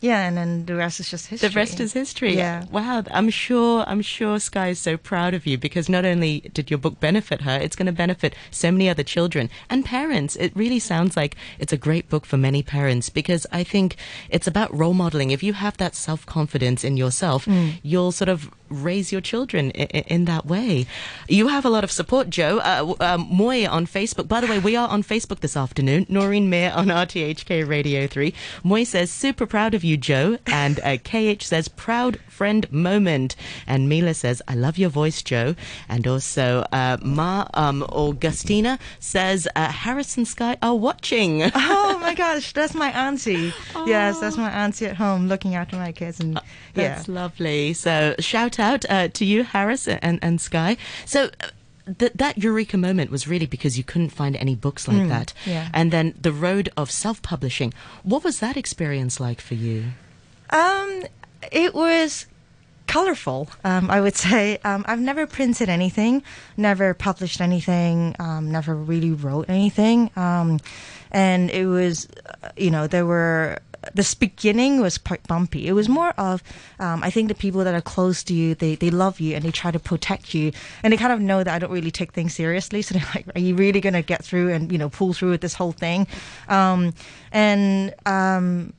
yeah, 0.02 0.28
and 0.28 0.38
then 0.38 0.66
the 0.66 0.76
rest 0.76 1.00
is 1.00 1.10
just 1.10 1.28
history. 1.28 1.50
The 1.50 1.56
rest 1.56 1.80
is 1.80 1.94
history. 1.94 2.36
Yeah. 2.36 2.66
Wow. 2.72 3.04
I'm 3.12 3.30
sure. 3.30 3.84
I'm 3.88 4.02
sure 4.02 4.40
Sky 4.40 4.70
is 4.70 4.80
so 4.80 4.98
proud 4.98 5.34
of 5.34 5.46
you 5.46 5.58
because 5.58 5.90
not 5.90 6.06
only 6.06 6.42
did 6.54 6.70
your 6.70 6.78
book 6.78 7.00
benefit 7.00 7.42
her, 7.42 7.58
it's 7.58 7.76
going 7.76 7.86
to 7.88 7.92
benefit 7.92 8.36
so 8.52 8.72
many 8.72 8.90
other 8.90 9.04
children 9.04 9.50
and 9.70 9.86
parents. 9.86 10.36
It 10.36 10.56
really 10.56 10.80
sounds 10.80 11.16
like 11.18 11.36
it's 11.60 11.74
a 11.74 11.78
great 11.78 12.10
book 12.10 12.26
for 12.26 12.38
many 12.38 12.62
parents 12.62 13.10
because 13.10 13.48
I 13.52 13.64
think 13.64 13.96
it's 14.30 14.48
about 14.48 14.76
role 14.76 14.94
modeling. 14.94 15.32
If 15.32 15.44
you 15.44 15.54
have 15.54 15.78
that 15.78 15.96
self 15.96 16.26
confidence 16.26 16.84
in 16.84 16.98
yourself, 16.98 17.48
you'll 17.84 18.12
sort 18.12 18.30
of 18.30 18.52
raise 18.70 19.12
your 19.12 19.22
children 19.22 19.72
in, 19.72 20.04
in 20.04 20.26
that 20.26 20.46
way. 20.46 20.86
You 21.28 21.48
have 21.48 21.66
a 21.66 21.70
lot 21.70 21.84
of 21.84 21.92
support, 21.92 22.30
Joe. 22.30 22.60
Uh, 22.60 22.96
um, 23.00 23.30
Mui 23.30 23.70
on 23.70 23.86
Facebook. 23.86 24.28
By 24.28 24.42
the 24.42 24.48
way, 24.48 24.60
we 24.60 24.76
are 24.76 24.88
on 24.88 25.04
Facebook 25.04 25.40
this 25.40 25.56
afternoon. 25.56 26.06
Noreen 26.10 26.50
Mir 26.50 26.72
on 26.76 26.88
RTHK 26.88 27.68
Radio 27.68 28.08
3. 28.08 28.34
Mui 28.64 28.86
says, 28.86 29.12
super 29.12 29.46
proud 29.46 29.74
of 29.74 29.84
you, 29.86 29.98
Joe. 29.98 30.38
And 30.48 30.80
uh, 30.82 30.98
KH 30.98 31.44
says, 31.44 31.68
proud 31.68 32.20
friend 32.28 32.70
moment. 32.72 33.36
And 33.66 33.88
Mila 33.88 34.14
says, 34.14 34.42
I 34.48 34.56
love 34.56 34.78
your 34.78 34.90
voice, 34.90 35.22
Joe. 35.22 35.56
And 35.88 36.06
also, 36.06 36.66
uh, 36.72 36.98
Ma 37.02 37.48
um, 37.54 37.84
Augustina 37.84 38.78
says, 39.00 39.48
uh, 39.56 39.72
Harris 39.72 40.18
and 40.18 40.28
Sky 40.28 40.58
are 40.62 40.76
watching. 40.76 41.44
oh 41.56 41.98
my 42.02 42.14
gosh, 42.14 42.52
that's 42.52 42.76
my 42.76 42.92
auntie. 42.92 43.54
Yes, 43.86 44.20
that's 44.20 44.38
my 44.38 44.50
auntie 44.50 44.88
at 44.88 44.98
home 44.98 45.28
looking 45.28 45.56
after 45.56 45.78
my 45.78 45.92
kids. 45.92 46.20
And 46.20 46.34
yeah. 46.34 46.42
That's 46.74 47.08
lovely. 47.08 47.74
So 47.74 48.16
shout 48.20 48.60
out 48.60 48.86
uh, 48.90 49.08
to 49.10 49.26
you, 49.26 49.44
Harris 49.44 49.88
and, 49.88 50.20
and 50.22 50.42
Sky. 50.42 50.78
So 51.06 51.30
uh, 51.40 51.48
th- 52.00 52.14
that 52.16 52.38
eureka 52.38 52.78
moment 52.78 53.12
was 53.12 53.28
really 53.28 53.46
because 53.46 53.78
you 53.78 53.84
couldn't 53.84 54.10
find 54.10 54.36
any 54.36 54.56
books 54.56 54.88
like 54.88 55.08
that. 55.10 55.34
yeah. 55.46 55.70
And 55.74 55.92
then 55.92 56.14
the 56.20 56.32
road 56.32 56.70
of 56.78 56.92
self-publishing. 56.92 57.74
What 58.04 58.24
was 58.24 58.40
that 58.40 58.58
experience 58.58 59.20
like 59.20 59.42
for 59.42 59.56
you? 59.56 59.86
Um, 60.50 61.04
it 61.52 61.74
was 61.74 62.26
colorful. 62.88 63.50
Um, 63.64 63.90
I 63.90 64.00
would 64.02 64.16
say 64.16 64.60
um, 64.64 64.86
I've 64.88 65.00
never 65.00 65.28
printed 65.28 65.70
anything, 65.70 66.24
never 66.58 66.94
published 66.94 67.42
anything, 67.42 68.16
um, 68.20 68.52
never 68.52 68.76
really 68.76 69.12
wrote 69.12 69.50
anything, 69.50 70.12
um, 70.16 70.60
and 71.12 71.50
it 71.50 71.66
was, 71.66 72.08
uh, 72.44 72.50
you 72.58 72.72
know, 72.72 72.88
there 72.88 73.06
were. 73.06 73.60
This 73.94 74.14
beginning 74.14 74.82
was 74.82 74.98
quite 74.98 75.26
bumpy. 75.28 75.68
It 75.68 75.74
was 75.74 75.88
more 75.88 76.10
of, 76.12 76.42
um, 76.80 77.04
I 77.04 77.10
think 77.10 77.28
the 77.28 77.36
people 77.36 77.64
that 77.64 77.74
are 77.74 77.82
close 77.82 78.24
to 78.24 78.34
you, 78.34 78.56
they, 78.56 78.76
they 78.76 78.90
love 78.90 79.20
you 79.20 79.36
and 79.36 79.44
they 79.44 79.52
try 79.52 79.72
to 79.72 79.80
protect 79.80 80.34
you, 80.34 80.52
and 80.84 80.92
they 80.92 80.98
kind 80.98 81.14
of 81.14 81.22
know 81.22 81.44
that 81.44 81.54
I 81.54 81.60
don't 81.60 81.72
really 81.72 81.92
take 81.92 82.14
things 82.14 82.34
seriously. 82.34 82.82
So 82.82 82.94
they're 82.98 83.10
like, 83.14 83.28
"Are 83.36 83.42
you 83.42 83.56
really 83.56 83.82
gonna 83.82 84.02
get 84.02 84.24
through 84.24 84.52
and 84.54 84.72
you 84.72 84.78
know 84.78 84.90
pull 84.90 85.14
through 85.14 85.32
with 85.32 85.42
this 85.42 85.54
whole 85.54 85.72
thing?" 85.72 86.08
Um, 86.48 86.94
and 87.32 87.94
um, 88.06 88.74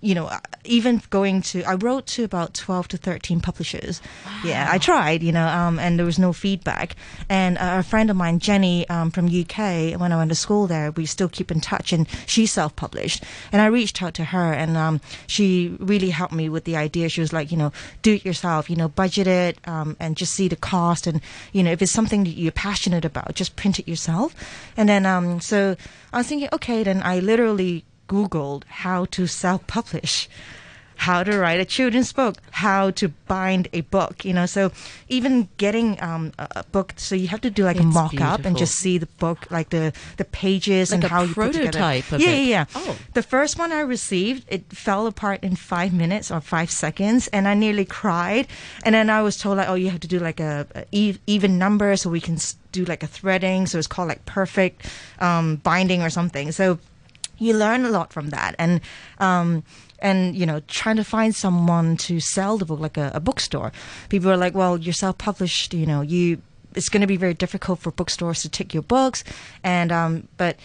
you 0.00 0.14
know, 0.14 0.30
even 0.64 1.02
going 1.10 1.42
to, 1.42 1.62
I 1.64 1.74
wrote 1.74 2.06
to 2.08 2.24
about 2.24 2.54
12 2.54 2.88
to 2.88 2.96
13 2.96 3.40
publishers. 3.40 4.00
Yeah, 4.44 4.68
I 4.70 4.78
tried, 4.78 5.22
you 5.22 5.32
know, 5.32 5.46
um, 5.46 5.78
and 5.78 5.98
there 5.98 6.06
was 6.06 6.18
no 6.18 6.32
feedback. 6.32 6.96
And 7.28 7.58
uh, 7.58 7.76
a 7.78 7.82
friend 7.82 8.10
of 8.10 8.16
mine, 8.16 8.38
Jenny 8.38 8.88
um, 8.88 9.10
from 9.10 9.26
UK, 9.26 9.98
when 10.00 10.12
I 10.12 10.16
went 10.16 10.30
to 10.30 10.34
school 10.34 10.66
there, 10.66 10.90
we 10.90 11.04
still 11.06 11.28
keep 11.28 11.50
in 11.50 11.60
touch, 11.60 11.92
and 11.92 12.08
she 12.26 12.46
self 12.46 12.74
published. 12.76 13.24
And 13.52 13.60
I 13.60 13.66
reached 13.66 14.02
out 14.02 14.14
to 14.14 14.24
her, 14.24 14.52
and 14.52 14.76
um, 14.76 15.00
she 15.26 15.76
really 15.78 16.10
helped 16.10 16.32
me 16.32 16.48
with 16.48 16.64
the 16.64 16.76
idea. 16.76 17.08
She 17.08 17.20
was 17.20 17.32
like, 17.32 17.50
you 17.50 17.58
know, 17.58 17.72
do 18.02 18.14
it 18.14 18.24
yourself, 18.24 18.70
you 18.70 18.76
know, 18.76 18.88
budget 18.88 19.26
it, 19.26 19.58
um, 19.66 19.96
and 20.00 20.16
just 20.16 20.34
see 20.34 20.48
the 20.48 20.56
cost. 20.56 21.06
And, 21.06 21.20
you 21.52 21.62
know, 21.62 21.72
if 21.72 21.82
it's 21.82 21.92
something 21.92 22.24
that 22.24 22.30
you're 22.30 22.52
passionate 22.52 23.04
about, 23.04 23.34
just 23.34 23.56
print 23.56 23.78
it 23.78 23.88
yourself. 23.88 24.34
And 24.76 24.88
then, 24.88 25.04
um, 25.04 25.40
so 25.40 25.76
I 26.12 26.18
was 26.18 26.26
thinking, 26.26 26.48
okay, 26.52 26.82
then 26.82 27.02
I 27.02 27.20
literally 27.20 27.84
Googled 28.10 28.62
how 28.84 29.00
to 29.16 29.26
self 29.26 29.60
publish. 29.66 30.28
how 31.08 31.24
to 31.24 31.32
write 31.42 31.58
a 31.58 31.64
children's 31.64 32.12
book, 32.12 32.36
how 32.50 32.90
to 33.00 33.08
bind 33.26 33.64
a 33.72 33.80
book, 33.88 34.22
you 34.28 34.34
know. 34.36 34.44
So 34.44 34.68
even 35.08 35.48
getting 35.56 35.96
um, 36.08 36.24
a, 36.38 36.46
a 36.60 36.64
book, 36.76 36.92
so 37.00 37.14
you 37.16 37.28
have 37.32 37.40
to 37.40 37.48
do 37.48 37.64
like 37.64 37.80
a 37.80 37.86
It's 37.88 37.94
mock 37.94 38.20
up 38.20 38.44
and 38.44 38.52
just 38.58 38.74
see 38.76 38.98
the 39.00 39.08
book, 39.16 39.48
like 39.50 39.70
the 39.70 39.94
the 40.20 40.26
pages 40.28 40.90
Like 40.92 40.96
and 41.00 41.04
a 41.04 41.08
how 41.08 41.22
you 41.24 41.32
put 41.32 41.56
together. 41.56 41.72
prototype 41.72 42.12
of 42.12 42.20
yeah, 42.20 42.28
it. 42.36 42.44
yeah, 42.44 42.54
yeah. 42.56 42.64
Oh. 42.76 42.92
The 43.16 43.24
first 43.24 43.56
one 43.58 43.72
I 43.72 43.80
received, 43.80 44.44
it 44.52 44.68
fell 44.76 45.06
apart 45.08 45.40
in 45.42 45.56
five 45.56 45.96
minutes 45.96 46.28
or 46.30 46.38
five 46.44 46.68
seconds, 46.68 47.32
and 47.32 47.48
I 47.48 47.54
nearly 47.56 47.86
cried. 47.88 48.44
And 48.84 48.92
then 48.94 49.08
I 49.08 49.22
was 49.24 49.40
told 49.40 49.56
like, 49.56 49.70
oh, 49.72 49.80
you 49.80 49.88
have 49.88 50.04
to 50.04 50.08
do 50.16 50.20
like 50.20 50.36
a 50.44 50.66
even 50.92 51.56
number, 51.56 51.96
so 51.96 52.10
we 52.12 52.20
can 52.20 52.36
do 52.76 52.84
like 52.84 53.02
a 53.02 53.08
threading. 53.08 53.64
So 53.66 53.78
it's 53.80 53.88
called 53.88 54.08
like 54.12 54.22
perfect 54.28 54.84
um, 55.18 55.56
binding 55.64 56.02
or 56.04 56.10
something. 56.12 56.52
So 56.52 56.76
you 57.40 57.54
learn 57.56 57.84
a 57.84 57.90
lot 57.90 58.12
from 58.12 58.30
that, 58.30 58.54
and 58.58 58.80
um, 59.18 59.64
and 59.98 60.36
you 60.36 60.46
know, 60.46 60.60
trying 60.68 60.96
to 60.96 61.04
find 61.04 61.34
someone 61.34 61.96
to 61.96 62.20
sell 62.20 62.58
the 62.58 62.64
book, 62.64 62.80
like 62.80 62.96
a, 62.96 63.10
a 63.14 63.20
bookstore. 63.20 63.72
People 64.08 64.30
are 64.30 64.36
like, 64.36 64.54
well, 64.54 64.78
you're 64.78 64.92
self-published, 64.92 65.74
you 65.74 65.86
know, 65.86 66.02
you. 66.02 66.42
It's 66.76 66.88
going 66.88 67.00
to 67.00 67.08
be 67.08 67.16
very 67.16 67.34
difficult 67.34 67.80
for 67.80 67.90
bookstores 67.90 68.42
to 68.42 68.48
take 68.48 68.72
your 68.72 68.84
books, 68.84 69.24
and 69.64 69.90
um, 69.90 70.28
but 70.36 70.56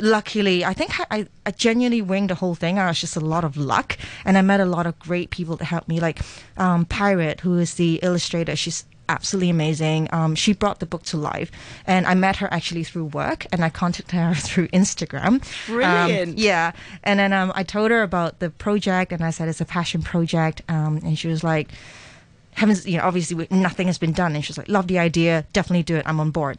luckily, 0.00 0.64
I 0.64 0.72
think 0.72 0.98
I, 0.98 1.06
I, 1.10 1.26
I 1.44 1.50
genuinely 1.50 2.00
winged 2.00 2.30
the 2.30 2.34
whole 2.36 2.54
thing. 2.54 2.78
I 2.78 2.86
was 2.86 3.00
just 3.00 3.16
a 3.16 3.20
lot 3.20 3.44
of 3.44 3.56
luck, 3.56 3.98
and 4.24 4.38
I 4.38 4.42
met 4.42 4.60
a 4.60 4.64
lot 4.64 4.86
of 4.86 4.98
great 4.98 5.30
people 5.30 5.56
to 5.58 5.64
help 5.64 5.88
me, 5.88 6.00
like 6.00 6.20
um, 6.56 6.86
Pirate, 6.86 7.40
who 7.40 7.58
is 7.58 7.74
the 7.74 8.00
illustrator. 8.02 8.56
She's 8.56 8.84
absolutely 9.08 9.50
amazing. 9.50 10.08
Um, 10.12 10.34
she 10.34 10.52
brought 10.52 10.80
the 10.80 10.86
book 10.86 11.02
to 11.04 11.16
life, 11.16 11.50
and 11.86 12.06
I 12.06 12.14
met 12.14 12.36
her 12.36 12.52
actually 12.52 12.84
through 12.84 13.06
work, 13.06 13.46
and 13.52 13.64
I 13.64 13.68
contacted 13.70 14.18
her 14.18 14.34
through 14.36 14.68
Instagram. 14.68 15.42
Brilliant. 15.66 16.30
Um, 16.30 16.34
yeah, 16.36 16.72
and 17.04 17.18
then 17.18 17.32
um, 17.32 17.52
I 17.54 17.62
told 17.62 17.90
her 17.90 18.02
about 18.02 18.38
the 18.38 18.50
project, 18.50 19.12
and 19.12 19.24
I 19.24 19.30
said 19.30 19.48
it's 19.48 19.60
a 19.60 19.64
passion 19.64 20.02
project, 20.02 20.62
um, 20.68 20.98
and 20.98 21.18
she 21.18 21.28
was 21.28 21.42
like 21.44 21.68
haven't 22.52 22.86
you 22.86 22.96
know 22.96 23.04
obviously 23.04 23.36
we- 23.36 23.48
nothing 23.50 23.86
has 23.86 23.98
been 23.98 24.12
done. 24.12 24.34
And 24.34 24.44
she's 24.44 24.56
like 24.56 24.68
love 24.68 24.86
the 24.86 24.98
idea. 24.98 25.44
Definitely 25.52 25.82
do 25.82 25.96
it. 25.96 26.04
I'm 26.06 26.20
on 26.20 26.30
board 26.30 26.58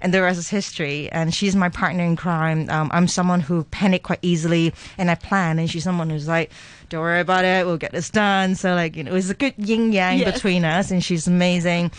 and 0.00 0.12
the 0.14 0.22
rest 0.22 0.38
is 0.38 0.48
history 0.48 1.08
and 1.12 1.34
she's 1.34 1.54
my 1.56 1.68
partner 1.68 2.04
in 2.04 2.16
crime 2.16 2.68
um, 2.70 2.90
i'm 2.92 3.08
someone 3.08 3.40
who 3.40 3.64
panic 3.64 4.02
quite 4.02 4.18
easily 4.22 4.72
and 4.96 5.10
i 5.10 5.14
plan 5.14 5.58
and 5.58 5.70
she's 5.70 5.84
someone 5.84 6.08
who's 6.10 6.28
like 6.28 6.50
don't 6.88 7.00
worry 7.00 7.20
about 7.20 7.44
it 7.44 7.66
we'll 7.66 7.76
get 7.76 7.92
this 7.92 8.10
done 8.10 8.54
so 8.54 8.74
like 8.74 8.96
you 8.96 9.04
know 9.04 9.10
it 9.10 9.14
was 9.14 9.30
a 9.30 9.34
good 9.34 9.54
yin 9.58 9.92
yang 9.92 10.18
Yes. 10.18 10.34
between 10.34 10.64
us 10.64 10.90
and 10.90 11.02
she's 11.04 11.26
amazing 11.26 11.90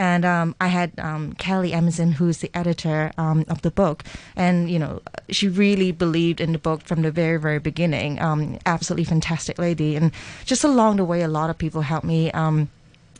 and 0.00 0.24
um, 0.24 0.54
I 0.60 0.68
had 0.68 0.92
um, 1.00 1.32
Kelly 1.32 1.72
Emerson, 1.72 2.12
who's 2.12 2.38
the 2.38 2.52
editor 2.54 3.10
um, 3.18 3.44
of 3.48 3.62
the 3.62 3.70
book, 3.72 4.04
and 4.36 4.70
you 4.70 4.78
know 4.78 5.02
she 5.28 5.48
really 5.48 5.90
believed 5.90 6.40
in 6.40 6.52
the 6.52 6.58
book 6.58 6.82
from 6.84 7.02
the 7.02 7.10
very, 7.10 7.36
very 7.36 7.58
beginning. 7.58 8.20
Um, 8.22 8.60
absolutely 8.64 9.02
fantastic 9.02 9.58
lady, 9.58 9.96
and 9.96 10.12
just 10.44 10.62
along 10.62 10.98
the 10.98 11.04
way, 11.04 11.22
a 11.22 11.26
lot 11.26 11.50
of 11.50 11.58
people 11.58 11.82
helped 11.82 12.06
me. 12.06 12.30
Um, 12.30 12.68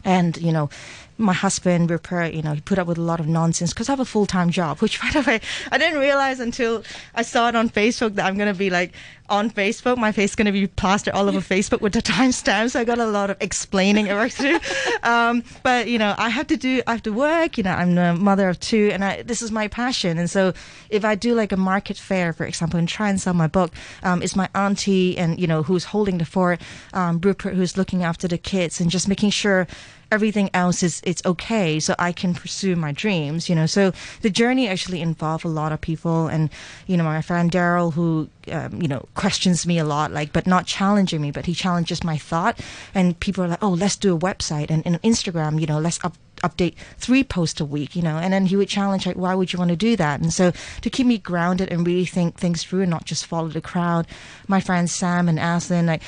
and 0.05 0.37
you 0.37 0.53
know 0.53 0.71
my 1.19 1.33
husband 1.33 1.91
Rupert 1.91 2.33
you 2.33 2.43
know 2.43 2.53
he 2.53 2.61
put 2.61 2.79
up 2.79 2.87
with 2.87 2.99
a 2.99 3.03
lot 3.03 3.21
of 3.21 3.27
nonsense 3.27 3.73
because 3.73 3.89
I 3.89 3.93
have 3.93 4.01
a 4.01 4.05
full-time 4.05 4.51
job 4.51 4.79
which 4.83 5.01
by 5.01 5.11
the 5.11 5.23
way 5.23 5.41
I 5.71 5.79
didn't 5.79 5.99
realize 5.99 6.41
until 6.41 6.83
I 7.15 7.23
saw 7.23 7.49
it 7.49 7.57
on 7.57 7.69
Facebook 7.69 8.15
that 8.15 8.27
I'm 8.27 8.39
gonna 8.39 8.55
be 8.55 8.71
like 8.71 8.93
on 9.31 9.51
Facebook. 9.51 9.97
My 9.99 10.13
face 10.13 10.31
is 10.31 10.37
gonna 10.37 10.53
be 10.53 10.67
plastered 10.67 11.15
all 11.15 11.29
over 11.29 11.41
Facebook 11.55 11.81
with 11.81 11.93
the 11.93 12.03
timestamps. 12.03 12.71
So 12.71 12.81
I 12.81 12.85
got 12.85 12.99
a 12.99 13.07
lot 13.07 13.31
of 13.31 13.37
explaining 13.41 14.07
to 14.07 14.29
do. 14.39 14.61
Um, 15.03 15.45
but 15.63 15.89
you 15.89 15.99
know 15.99 16.15
I 16.19 16.29
have 16.29 16.49
to 16.49 16.57
do 16.57 16.83
I 16.87 16.93
have 16.93 17.03
to 17.05 17.13
work 17.13 17.57
you 17.57 17.63
know 17.63 17.71
I'm 17.71 17.95
the 17.95 18.15
mother 18.15 18.49
of 18.49 18.59
two 18.59 18.91
and 18.93 19.05
I, 19.05 19.23
this 19.23 19.43
is 19.43 19.51
my 19.53 19.69
passion. 19.69 20.19
And 20.19 20.29
so 20.29 20.53
if 20.91 21.05
I 21.05 21.15
do 21.15 21.35
like 21.35 21.53
a 21.53 21.57
market 21.57 21.97
fair 21.97 22.33
for 22.33 22.45
example 22.45 22.79
and 22.79 22.89
try 22.89 23.09
and 23.09 23.21
sell 23.21 23.35
my 23.35 23.47
book 23.47 23.73
um, 24.03 24.23
it's 24.23 24.35
my 24.37 24.49
auntie 24.55 25.17
and 25.17 25.39
you 25.39 25.47
know 25.47 25.63
who's 25.63 25.85
holding 25.85 26.19
the 26.19 26.25
fort 26.25 26.61
um, 26.93 27.21
Rupert 27.21 27.55
who's 27.55 27.77
looking 27.77 28.03
after 28.03 28.27
the 28.29 28.39
kids 28.39 28.81
and 28.81 28.91
just 28.91 29.09
making 29.09 29.31
sure 29.31 29.67
everything 30.11 30.51
else 30.55 30.83
is 30.83 31.01
it's 31.05 31.25
okay 31.25 31.79
so 31.79 31.95
I 31.99 32.13
can 32.13 32.35
pursue 32.35 32.77
my 32.77 32.93
dreams 32.93 33.49
you 33.49 33.55
know? 33.55 33.67
So 33.67 33.93
the 34.23 34.31
journey 34.31 34.69
actually 34.69 35.01
involved 35.01 35.45
a 35.45 35.49
lot 35.49 35.73
of 35.73 35.81
people 35.81 36.29
and 36.29 36.51
you 36.87 36.97
know 36.97 37.05
my 37.05 37.23
friend 37.23 37.51
Daryl 37.51 37.93
who 37.93 38.29
um, 38.51 38.81
you 38.81 38.89
know 38.89 39.07
questions 39.15 39.67
me 39.67 39.79
a 39.79 39.85
lot 39.85 40.11
like 40.13 40.33
but 40.33 40.47
not 40.47 40.67
challenging 40.67 41.21
me 41.21 41.31
but 41.31 41.47
he 41.47 41.55
challenges 41.55 42.03
my 42.03 42.17
thought 42.17 42.59
and 42.95 43.19
people 43.21 43.45
are 43.45 43.49
like 43.49 43.63
oh 43.63 43.71
let's 43.71 43.97
do 43.97 44.15
a 44.15 44.19
website 44.19 44.71
and, 44.71 44.87
and 44.87 45.01
Instagram 45.03 45.61
you 45.61 45.67
know 45.67 45.79
let's 45.79 46.03
up 46.05 46.17
update 46.43 46.75
three 46.99 47.25
posts 47.25 47.61
a 47.61 47.65
week 47.65 47.97
you 47.97 48.03
know? 48.03 48.17
And 48.17 48.33
then 48.33 48.47
he 48.47 48.57
would 48.57 48.69
challenge 48.69 49.07
like 49.07 49.17
why 49.17 49.35
would 49.35 49.53
you 49.53 49.59
want 49.59 49.71
to 49.71 49.77
do 49.77 49.97
that? 49.97 50.21
And 50.21 50.33
so 50.33 50.53
to 50.81 50.91
keep 50.91 51.07
me 51.07 51.19
grounded 51.19 51.71
and 51.71 51.87
really 51.87 52.07
think 52.07 52.37
things 52.37 52.63
through 52.63 52.83
and 52.83 52.91
not 52.91 53.05
just 53.05 53.27
follow 53.27 53.49
the 53.49 53.61
crowd 53.61 54.07
my 54.47 54.61
friends 54.61 54.93
Sam 54.93 55.29
and 55.29 55.39
Aslin 55.39 55.87
like 55.87 56.03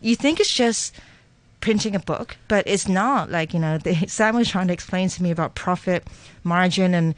you 0.00 0.16
think 0.16 0.40
it's 0.40 0.52
just 0.52 0.94
printing 1.62 1.94
a 1.94 2.00
book, 2.00 2.36
but 2.48 2.64
it's 2.66 2.86
not. 2.86 3.30
Like, 3.30 3.54
you 3.54 3.60
know, 3.60 3.78
Sam 4.06 4.36
was 4.36 4.50
trying 4.50 4.66
to 4.66 4.74
explain 4.74 5.08
to 5.08 5.22
me 5.22 5.30
about 5.30 5.54
profit 5.54 6.06
margin 6.44 6.92
and 6.92 7.14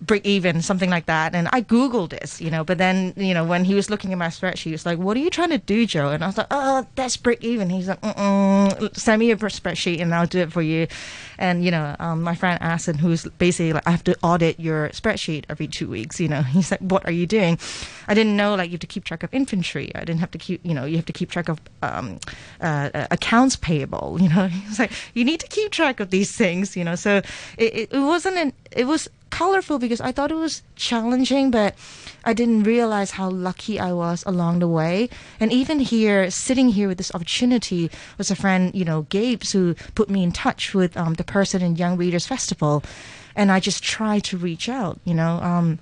break 0.00 0.24
even, 0.24 0.62
something 0.62 0.88
like 0.88 1.06
that. 1.06 1.34
And 1.34 1.48
I 1.52 1.60
Googled 1.60 2.10
this, 2.10 2.40
you 2.40 2.50
know, 2.50 2.64
but 2.64 2.78
then, 2.78 3.12
you 3.16 3.34
know, 3.34 3.44
when 3.44 3.64
he 3.64 3.74
was 3.74 3.90
looking 3.90 4.12
at 4.12 4.18
my 4.18 4.28
spreadsheet, 4.28 4.58
he 4.58 4.72
was 4.72 4.86
like, 4.86 4.98
what 4.98 5.16
are 5.16 5.20
you 5.20 5.28
trying 5.28 5.50
to 5.50 5.58
do, 5.58 5.84
Joe? 5.86 6.08
And 6.10 6.24
I 6.24 6.26
was 6.28 6.38
like, 6.38 6.46
oh, 6.50 6.86
that's 6.94 7.16
break 7.16 7.44
even. 7.44 7.68
He's 7.68 7.88
like, 7.88 8.00
Mm-mm, 8.00 8.96
send 8.96 9.20
me 9.20 9.30
a 9.30 9.36
spreadsheet 9.36 10.00
and 10.00 10.14
I'll 10.14 10.26
do 10.26 10.40
it 10.40 10.52
for 10.52 10.62
you. 10.62 10.86
And, 11.38 11.62
you 11.62 11.70
know, 11.70 11.94
um, 11.98 12.22
my 12.22 12.34
friend 12.34 12.58
Asin, 12.62 12.96
who's 12.96 13.24
basically 13.38 13.74
like, 13.74 13.86
I 13.86 13.90
have 13.90 14.04
to 14.04 14.16
audit 14.22 14.58
your 14.58 14.88
spreadsheet 14.90 15.44
every 15.50 15.66
two 15.66 15.88
weeks, 15.88 16.18
you 16.20 16.28
know, 16.28 16.42
he's 16.56 16.70
like, 16.70 16.80
what 16.80 17.04
are 17.06 17.12
you 17.12 17.26
doing? 17.26 17.58
I 18.08 18.14
didn't 18.14 18.36
know, 18.36 18.54
like, 18.54 18.70
you 18.70 18.74
have 18.74 18.80
to 18.80 18.86
keep 18.86 19.04
track 19.04 19.22
of 19.22 19.34
inventory. 19.34 19.94
I 19.94 20.00
didn't 20.00 20.20
have 20.20 20.30
to 20.30 20.38
keep, 20.38 20.64
you 20.64 20.72
know, 20.72 20.86
you 20.86 20.96
have 20.96 21.06
to 21.06 21.12
keep 21.12 21.30
track 21.30 21.48
of 21.50 21.60
um, 21.82 22.18
uh, 22.62 22.90
uh, 22.94 23.06
accounts 23.10 23.56
payable, 23.56 24.16
you 24.22 24.30
know. 24.30 24.46
He's 24.46 24.78
like, 24.78 24.92
you 25.12 25.24
need 25.24 25.40
to 25.40 25.48
keep 25.48 25.70
track 25.70 26.00
of 26.00 26.08
these 26.08 26.34
things, 26.34 26.76
you 26.76 26.84
know. 26.84 26.94
So 26.94 27.20
it, 27.58 27.88
it 27.92 28.00
wasn't 28.00 28.36
an, 28.36 28.52
it 28.72 28.86
was 28.86 29.08
colorful 29.30 29.78
because 29.78 30.00
I 30.00 30.12
thought 30.12 30.30
it 30.30 30.36
was 30.36 30.62
challenging, 30.76 31.50
but 31.50 31.74
I 32.24 32.32
didn't 32.32 32.64
realize 32.64 33.12
how 33.12 33.30
lucky 33.30 33.78
I 33.78 33.92
was 33.92 34.24
along 34.26 34.58
the 34.58 34.68
way. 34.68 35.08
And 35.38 35.52
even 35.52 35.80
here, 35.80 36.30
sitting 36.30 36.68
here 36.70 36.88
with 36.88 36.98
this 36.98 37.14
opportunity 37.14 37.90
was 38.18 38.30
a 38.30 38.36
friend, 38.36 38.74
you 38.74 38.84
know, 38.84 39.02
Gabe's, 39.02 39.52
who 39.52 39.74
put 39.94 40.10
me 40.10 40.22
in 40.22 40.32
touch 40.32 40.74
with 40.74 40.96
um, 40.96 41.14
the 41.14 41.24
person 41.24 41.62
in 41.62 41.76
Young 41.76 41.96
Readers 41.96 42.26
Festival. 42.26 42.82
And 43.34 43.52
I 43.52 43.60
just 43.60 43.82
tried 43.82 44.24
to 44.24 44.36
reach 44.38 44.68
out, 44.68 44.98
you 45.04 45.14
know. 45.14 45.40
Um, 45.42 45.78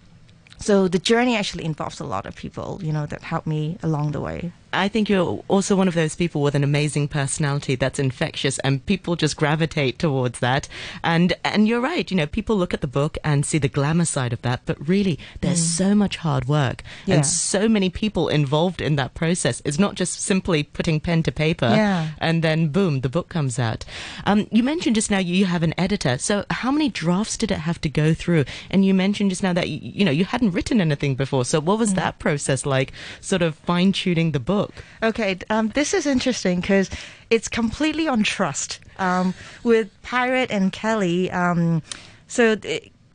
so 0.59 0.89
the 0.89 0.99
journey 0.99 1.37
actually 1.37 1.65
involves 1.65 2.01
a 2.01 2.05
lot 2.05 2.27
of 2.27 2.35
people, 2.35 2.81
you 2.83 2.93
know, 2.93 3.07
that 3.07 3.23
helped 3.23 3.47
me 3.47 3.79
along 3.83 4.13
the 4.13 4.21
way. 4.21 4.53
I 4.75 4.89
think 4.89 5.09
you're 5.09 5.43
also 5.49 5.77
one 5.77 5.89
of 5.89 5.95
those 5.95 6.15
people 6.17 6.43
with 6.43 6.55
an 6.55 6.65
amazing 6.65 7.09
personality 7.09 7.75
that's 7.75 7.99
infectious 7.99 8.59
and 8.61 8.85
people 8.85 9.17
just 9.17 9.37
gravitate 9.37 9.99
towards 9.99 10.41
that. 10.41 10.69
And 11.03 11.33
and 11.45 11.67
you're 11.69 11.81
right, 11.81 12.11
you 12.11 12.17
know, 12.17 12.27
people 12.27 12.57
look 12.57 12.75
at 12.75 12.81
the 12.81 12.87
book 12.87 13.17
and 13.25 13.47
see 13.47 13.59
the 13.59 13.69
glamour 13.69 14.05
side 14.05 14.33
of 14.33 14.43
that, 14.43 14.63
but 14.67 14.77
really 14.89 15.19
there's 15.41 15.63
so 15.63 15.95
much 15.95 16.17
hard 16.19 16.47
work 16.49 16.83
Yeah. 17.07 17.17
and 17.17 17.27
so 17.27 17.69
many 17.69 17.91
people 17.91 18.29
involved 18.29 18.81
in 18.81 18.97
that 18.97 19.15
process. 19.15 19.63
It's 19.65 19.79
not 19.79 19.95
just 19.95 20.21
simply 20.21 20.63
putting 20.63 21.01
pen 21.01 21.23
to 21.25 21.33
paper 21.33 21.67
Yeah. 21.69 22.09
and 22.19 22.43
then 22.43 22.69
boom, 22.69 23.01
the 23.01 23.09
book 23.09 23.29
comes 23.29 23.59
out. 23.59 23.85
Um, 24.27 24.47
you 24.51 24.63
mentioned 24.63 24.97
just 24.97 25.11
now 25.11 25.19
you 25.19 25.45
have 25.47 25.63
an 25.63 25.75
editor. 25.79 26.19
So 26.19 26.45
how 26.51 26.71
many 26.71 26.89
drafts 26.89 27.37
did 27.37 27.51
it 27.51 27.59
have 27.59 27.81
to 27.83 27.89
go 27.89 28.15
through? 28.15 28.45
And 28.71 28.85
you 28.85 28.95
mentioned 28.95 29.31
just 29.31 29.43
now 29.43 29.53
that 29.53 29.69
you, 29.69 29.79
you 29.83 30.05
know, 30.05 30.11
you 30.11 30.25
hadn't 30.25 30.51
written 30.53 30.81
anything 30.81 31.15
before. 31.15 31.45
So 31.45 31.61
what 31.61 31.79
was 31.79 31.95
that 31.95 32.19
process 32.19 32.65
like 32.67 32.93
sort 33.21 33.43
of 33.43 33.55
fine 33.57 33.93
tuning 33.93 34.33
the 34.33 34.41
book? 34.41 34.64
Okay, 35.03 35.39
um, 35.51 35.69
this 35.71 35.95
is 35.95 36.07
interesting 36.07 36.61
because 36.61 36.91
it's 37.31 37.49
completely 37.49 38.09
on 38.09 38.23
trust. 38.23 38.81
Um, 38.99 39.35
with 39.65 39.91
Pirate 40.03 40.51
and 40.53 40.73
Kelly, 40.73 41.31
um, 41.31 41.83
so 42.29 42.57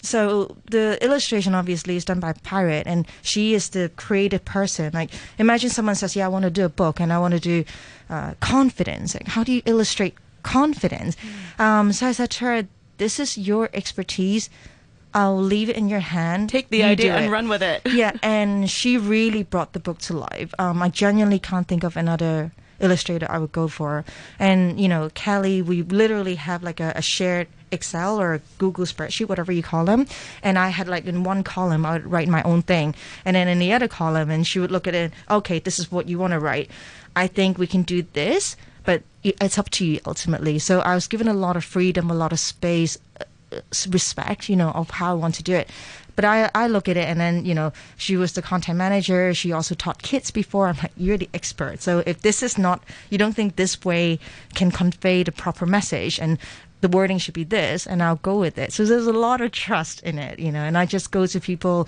so 0.02 0.56
the 0.72 1.04
illustration 1.04 1.56
obviously 1.56 1.96
is 1.96 2.06
done 2.06 2.20
by 2.20 2.34
Pirate, 2.34 2.88
and 2.88 3.08
she 3.22 3.54
is 3.54 3.70
the 3.70 3.92
creative 3.96 4.44
person. 4.46 4.92
Like, 4.94 5.12
imagine 5.38 5.70
someone 5.70 5.96
says, 5.96 6.16
"Yeah, 6.16 6.26
I 6.26 6.30
want 6.30 6.44
to 6.44 6.50
do 6.50 6.66
a 6.66 6.70
book, 6.70 7.00
and 7.00 7.12
I 7.12 7.20
want 7.20 7.34
to 7.34 7.40
do 7.40 7.66
uh, 8.10 8.34
confidence." 8.40 9.14
Like, 9.14 9.28
how 9.28 9.44
do 9.44 9.52
you 9.52 9.62
illustrate 9.66 10.16
confidence? 10.44 11.16
Um, 11.58 11.92
so 11.92 12.08
I 12.08 12.12
said 12.14 12.30
to 12.32 12.46
her, 12.46 12.68
"This 12.98 13.20
is 13.20 13.38
your 13.38 13.70
expertise. 13.74 14.50
I'll 15.14 15.42
leave 15.42 15.70
it 15.70 15.76
in 15.76 15.90
your 15.90 16.02
hand. 16.02 16.50
Take 16.50 16.70
the 16.70 16.80
You 16.80 16.86
idea 16.86 17.16
and 17.16 17.32
run 17.32 17.50
with 17.50 17.64
it. 17.64 17.82
yeah, 17.92 18.12
and 18.22 18.70
she 18.70 18.98
really 18.98 19.44
brought 19.44 19.74
the 19.74 19.80
book 19.80 19.98
to 20.00 20.14
life. 20.14 20.54
Um, 20.60 20.82
I 20.82 20.90
genuinely 20.90 21.40
can't 21.40 21.68
think 21.68 21.84
of 21.84 21.98
another 21.98 22.52
illustrator 22.80 23.28
I 23.30 23.40
would 23.40 23.52
go 23.52 23.68
for. 23.68 24.06
And 24.38 24.80
you 24.80 24.88
know, 24.88 25.10
Kelly, 25.14 25.62
we 25.62 25.82
literally 25.82 26.36
have 26.36 26.64
like 26.64 26.80
a, 26.80 26.94
a 26.96 27.02
shared 27.02 27.48
Excel 27.72 28.20
or 28.20 28.42
Google 28.58 28.86
spreadsheet, 28.86 29.28
whatever 29.28 29.52
you 29.52 29.64
call 29.64 29.86
them. 29.86 30.08
And 30.42 30.58
I 30.58 30.70
had 30.70 30.88
like 30.88 31.06
in 31.06 31.24
one 31.24 31.44
column, 31.44 31.86
I 31.86 31.94
would 31.94 32.08
write 32.08 32.28
my 32.28 32.44
own 32.44 32.62
thing, 32.62 32.96
and 33.26 33.36
then 33.36 33.48
in 33.48 33.60
the 33.60 33.74
other 33.74 33.88
column, 33.88 34.30
and 34.30 34.46
she 34.46 34.60
would 34.60 34.72
look 34.72 34.88
at 34.88 34.96
it. 34.96 35.12
Okay, 35.30 35.60
this 35.60 35.80
is 35.80 35.92
what 35.92 36.08
you 36.08 36.18
want 36.20 36.32
to 36.32 36.40
write. 36.40 36.70
I 37.16 37.28
think 37.28 37.58
we 37.58 37.68
can 37.68 37.84
do 37.84 38.04
this, 38.14 38.56
but 38.86 39.04
it's 39.24 39.58
up 39.58 39.70
to 39.72 39.86
you 39.86 40.00
ultimately. 40.06 40.60
So 40.60 40.80
I 40.80 40.96
was 40.96 41.08
given 41.08 41.28
a 41.28 41.34
lot 41.34 41.58
of 41.58 41.64
freedom, 41.64 42.10
a 42.10 42.16
lot 42.16 42.32
of 42.32 42.40
space 42.40 42.98
respect, 43.90 44.50
you 44.50 44.56
know, 44.56 44.70
of 44.72 44.90
how 44.90 45.12
I 45.12 45.16
want 45.16 45.36
to 45.36 45.44
do 45.44 45.54
it. 45.56 45.70
But 46.16 46.26
I, 46.26 46.52
I 46.54 46.68
look 46.68 46.90
at 46.90 46.98
it 46.98 47.08
and 47.08 47.20
then, 47.20 47.46
you 47.46 47.56
know, 47.56 47.72
she 47.96 48.18
was 48.18 48.34
the 48.34 48.42
content 48.42 48.78
manager. 48.78 49.34
She 49.34 49.54
also 49.54 49.74
taught 49.74 50.02
kids 50.02 50.32
before. 50.32 50.68
I'm 50.68 50.76
like, 50.76 50.92
you're 50.98 51.18
the 51.18 51.30
expert. 51.34 51.82
So 51.82 52.04
if 52.06 52.22
this 52.22 52.44
is 52.44 52.58
not, 52.58 52.84
you 53.10 53.18
don't 53.18 53.34
think 53.34 53.56
this 53.56 53.86
way 53.86 54.20
can 54.54 54.70
convey 54.70 55.24
the 55.24 55.32
proper 55.32 55.66
message 55.66 56.20
and 56.20 56.38
the 56.82 56.90
wording 56.90 57.18
should 57.18 57.34
be 57.34 57.44
this 57.44 57.88
and 57.88 58.04
I'll 58.04 58.18
go 58.18 58.38
with 58.38 58.58
it. 58.58 58.74
So 58.74 58.86
there's 58.86 59.08
a 59.08 59.14
lot 59.14 59.42
of 59.42 59.52
trust 59.52 60.02
in 60.04 60.20
it, 60.20 60.40
you 60.40 60.52
know, 60.52 60.62
and 60.64 60.78
I 60.78 60.86
just 60.86 61.12
go 61.12 61.26
to 61.26 61.40
people 61.40 61.88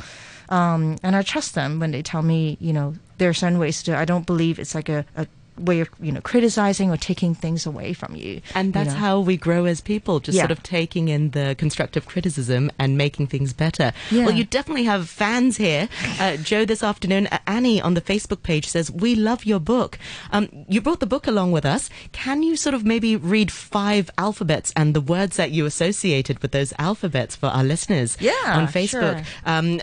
um, 0.49 0.97
and 1.03 1.15
I 1.15 1.21
trust 1.21 1.55
them 1.55 1.79
when 1.79 1.91
they 1.91 2.01
tell 2.01 2.21
me, 2.21 2.57
you 2.59 2.73
know, 2.73 2.95
there 3.17 3.29
are 3.29 3.33
certain 3.33 3.59
ways 3.59 3.79
to 3.79 3.85
do 3.85 3.93
it. 3.93 3.97
I 3.97 4.05
don't 4.05 4.25
believe 4.25 4.59
it's 4.59 4.75
like 4.75 4.89
a, 4.89 5.05
a 5.15 5.27
way 5.61 5.79
of, 5.81 5.89
you 6.01 6.11
know, 6.11 6.21
criticizing 6.21 6.89
or 6.91 6.97
taking 6.97 7.35
things 7.35 7.65
away 7.65 7.93
from 7.93 8.15
you. 8.15 8.41
And 8.55 8.67
you 8.67 8.71
that's 8.73 8.89
know. 8.91 8.95
how 8.95 9.19
we 9.19 9.37
grow 9.37 9.65
as 9.65 9.81
people, 9.81 10.19
just 10.19 10.35
Yeah. 10.35 10.41
sort 10.43 10.51
of 10.51 10.63
taking 10.63 11.07
in 11.09 11.31
the 11.31 11.55
constructive 11.57 12.05
criticism 12.05 12.71
and 12.79 12.97
making 12.97 13.27
things 13.27 13.53
better. 13.53 13.93
Yeah. 14.09 14.25
Well, 14.25 14.35
you 14.35 14.43
definitely 14.43 14.83
have 14.85 15.09
fans 15.09 15.57
here. 15.57 15.87
Uh, 16.19 16.37
Joe, 16.37 16.65
this 16.65 16.83
afternoon, 16.83 17.27
uh, 17.27 17.37
Annie 17.47 17.81
on 17.81 17.93
the 17.93 18.01
Facebook 18.01 18.43
page 18.43 18.67
says, 18.67 18.89
We 18.91 19.15
love 19.15 19.45
your 19.45 19.59
book. 19.59 19.97
Um, 20.31 20.49
you 20.67 20.81
brought 20.81 20.99
the 20.99 21.05
book 21.05 21.27
along 21.27 21.51
with 21.51 21.65
us. 21.65 21.89
Can 22.11 22.43
you 22.43 22.55
sort 22.55 22.73
of 22.73 22.85
maybe 22.85 23.15
read 23.15 23.51
five 23.51 24.09
alphabets 24.17 24.73
and 24.75 24.93
the 24.93 25.01
words 25.01 25.37
that 25.37 25.51
you 25.51 25.65
associated 25.65 26.39
with 26.39 26.51
those 26.51 26.73
alphabets 26.79 27.35
for 27.35 27.47
our 27.47 27.63
listeners 27.63 28.17
Yeah, 28.19 28.31
on 28.45 28.67
Facebook? 28.67 29.17
sure. 29.17 29.23
Um, 29.45 29.81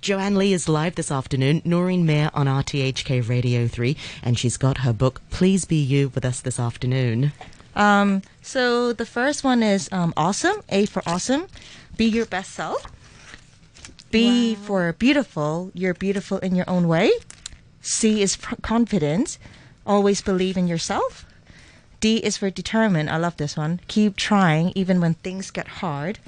Joanne 0.00 0.36
Lee 0.36 0.52
is 0.52 0.68
live 0.68 0.94
this 0.94 1.10
afternoon, 1.10 1.60
Noreen 1.64 2.06
Mir 2.06 2.30
on 2.32 2.46
RTHK 2.46 3.28
Radio 3.28 3.68
3, 3.68 3.96
and 4.22 4.38
she's 4.38 4.56
got 4.56 4.78
her 4.78 4.92
book, 4.92 5.20
Please 5.30 5.64
Be 5.64 5.76
You, 5.76 6.08
with 6.14 6.24
us 6.24 6.40
this 6.40 6.58
afternoon. 6.58 7.32
Um, 7.76 8.22
so 8.40 8.92
the 8.92 9.04
first 9.04 9.44
one 9.44 9.62
is 9.62 9.88
um, 9.92 10.14
awesome. 10.16 10.56
A 10.70 10.86
for 10.86 11.02
awesome. 11.06 11.46
Be 11.96 12.06
your 12.06 12.26
best 12.26 12.52
self. 12.52 12.86
B 14.10 14.54
for 14.54 14.92
beautiful. 14.94 15.70
You're 15.74 15.94
beautiful 15.94 16.38
in 16.38 16.54
your 16.54 16.68
own 16.68 16.88
way. 16.88 17.12
C 17.80 18.22
is 18.22 18.36
pr- 18.36 18.56
confidence. 18.62 19.38
Always 19.86 20.22
believe 20.22 20.56
in 20.56 20.68
yourself. 20.68 21.26
D 22.00 22.16
is 22.16 22.36
for 22.36 22.50
determined. 22.50 23.10
I 23.10 23.16
love 23.16 23.36
this 23.36 23.56
one. 23.56 23.80
Keep 23.88 24.16
trying 24.16 24.72
even 24.74 25.00
when 25.00 25.14
things 25.14 25.50
get 25.50 25.68
hard. 25.68 26.18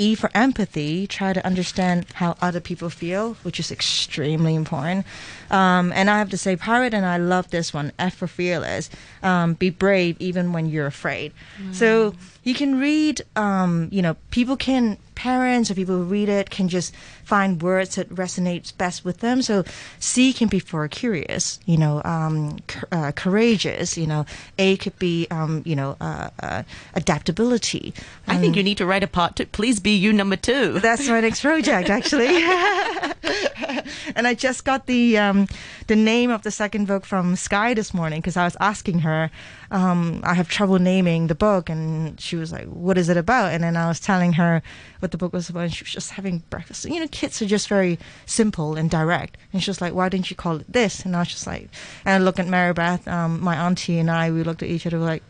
E 0.00 0.14
for 0.14 0.30
empathy. 0.34 1.06
Try 1.06 1.32
to 1.34 1.44
understand 1.44 2.06
how 2.14 2.36
other 2.40 2.60
people 2.60 2.88
feel, 2.88 3.34
which 3.42 3.60
is 3.60 3.70
extremely 3.70 4.54
important. 4.54 5.04
Um, 5.50 5.92
and 5.92 6.08
I 6.08 6.18
have 6.18 6.30
to 6.30 6.38
say, 6.38 6.56
Pirate 6.56 6.94
and 6.94 7.04
I 7.04 7.18
love 7.18 7.50
this 7.50 7.74
one. 7.74 7.92
F 7.98 8.14
for 8.16 8.26
fearless. 8.26 8.88
Um, 9.22 9.54
be 9.54 9.68
brave 9.68 10.16
even 10.18 10.52
when 10.54 10.66
you're 10.66 10.86
afraid. 10.86 11.32
So 11.72 12.14
you 12.42 12.54
can 12.54 12.80
read, 12.80 13.20
um, 13.36 13.88
you 13.92 14.00
know, 14.00 14.16
people 14.30 14.56
can, 14.56 14.96
parents 15.20 15.70
or 15.70 15.74
people 15.74 15.96
who 15.98 16.04
read 16.04 16.30
it 16.30 16.48
can 16.48 16.66
just 16.66 16.94
find 17.24 17.60
words 17.60 17.96
that 17.96 18.08
resonates 18.08 18.74
best 18.74 19.04
with 19.04 19.18
them. 19.18 19.42
So 19.42 19.64
C 19.98 20.32
can 20.32 20.48
be 20.48 20.58
for 20.58 20.88
curious, 20.88 21.60
you 21.66 21.76
know, 21.76 22.00
um, 22.06 22.56
uh, 22.90 23.12
courageous, 23.12 23.98
you 23.98 24.06
know. 24.06 24.24
A 24.58 24.78
could 24.78 24.98
be, 24.98 25.26
um, 25.30 25.62
you 25.66 25.76
know, 25.76 25.98
uh, 26.00 26.30
uh, 26.42 26.62
adaptability. 26.94 27.92
I 28.26 28.38
think 28.38 28.56
you 28.56 28.62
need 28.62 28.78
to 28.78 28.86
write 28.86 29.02
a 29.02 29.06
part 29.06 29.36
two. 29.36 29.44
Please 29.44 29.78
be 29.78 29.94
you 29.94 30.10
number 30.10 30.36
two. 30.36 30.80
That's 30.80 31.06
my 31.06 31.20
next 31.20 31.42
project, 31.42 31.90
actually. 31.90 32.28
and 34.16 34.26
I 34.26 34.34
just 34.34 34.64
got 34.64 34.86
the 34.86 35.18
um, 35.18 35.46
the 35.86 35.96
name 35.96 36.30
of 36.30 36.42
the 36.42 36.50
second 36.50 36.86
book 36.86 37.04
from 37.04 37.36
Sky 37.36 37.74
this 37.74 37.92
morning 37.92 38.20
because 38.20 38.36
I 38.36 38.44
was 38.44 38.56
asking 38.60 39.00
her. 39.00 39.30
Um, 39.72 40.20
I 40.24 40.34
have 40.34 40.48
trouble 40.48 40.78
naming 40.78 41.28
the 41.28 41.34
book, 41.34 41.68
and 41.68 42.20
she 42.20 42.36
was 42.36 42.50
like, 42.50 42.66
"What 42.66 42.98
is 42.98 43.08
it 43.08 43.16
about?" 43.16 43.52
And 43.52 43.62
then 43.62 43.76
I 43.76 43.88
was 43.88 44.00
telling 44.00 44.34
her 44.34 44.62
what 45.00 45.10
the 45.10 45.18
book 45.18 45.32
was 45.32 45.48
about, 45.48 45.64
and 45.64 45.74
she 45.74 45.84
was 45.84 45.92
just 45.92 46.12
having 46.12 46.42
breakfast. 46.50 46.84
You 46.84 47.00
know, 47.00 47.08
kids 47.08 47.40
are 47.42 47.46
just 47.46 47.68
very 47.68 47.98
simple 48.26 48.76
and 48.76 48.90
direct. 48.90 49.36
And 49.52 49.62
she 49.62 49.70
was 49.70 49.80
like, 49.80 49.94
"Why 49.94 50.08
didn't 50.08 50.30
you 50.30 50.36
call 50.36 50.56
it 50.56 50.72
this?" 50.72 51.04
And 51.04 51.14
I 51.14 51.20
was 51.20 51.28
just 51.28 51.46
like, 51.46 51.68
and 52.04 52.22
I 52.22 52.24
looked 52.24 52.40
at 52.40 52.46
Maribeth, 52.46 53.06
um, 53.06 53.40
my 53.40 53.56
auntie, 53.56 53.98
and 53.98 54.10
I. 54.10 54.30
We 54.30 54.42
looked 54.42 54.62
at 54.62 54.68
each 54.68 54.86
other 54.86 54.98
like. 54.98 55.22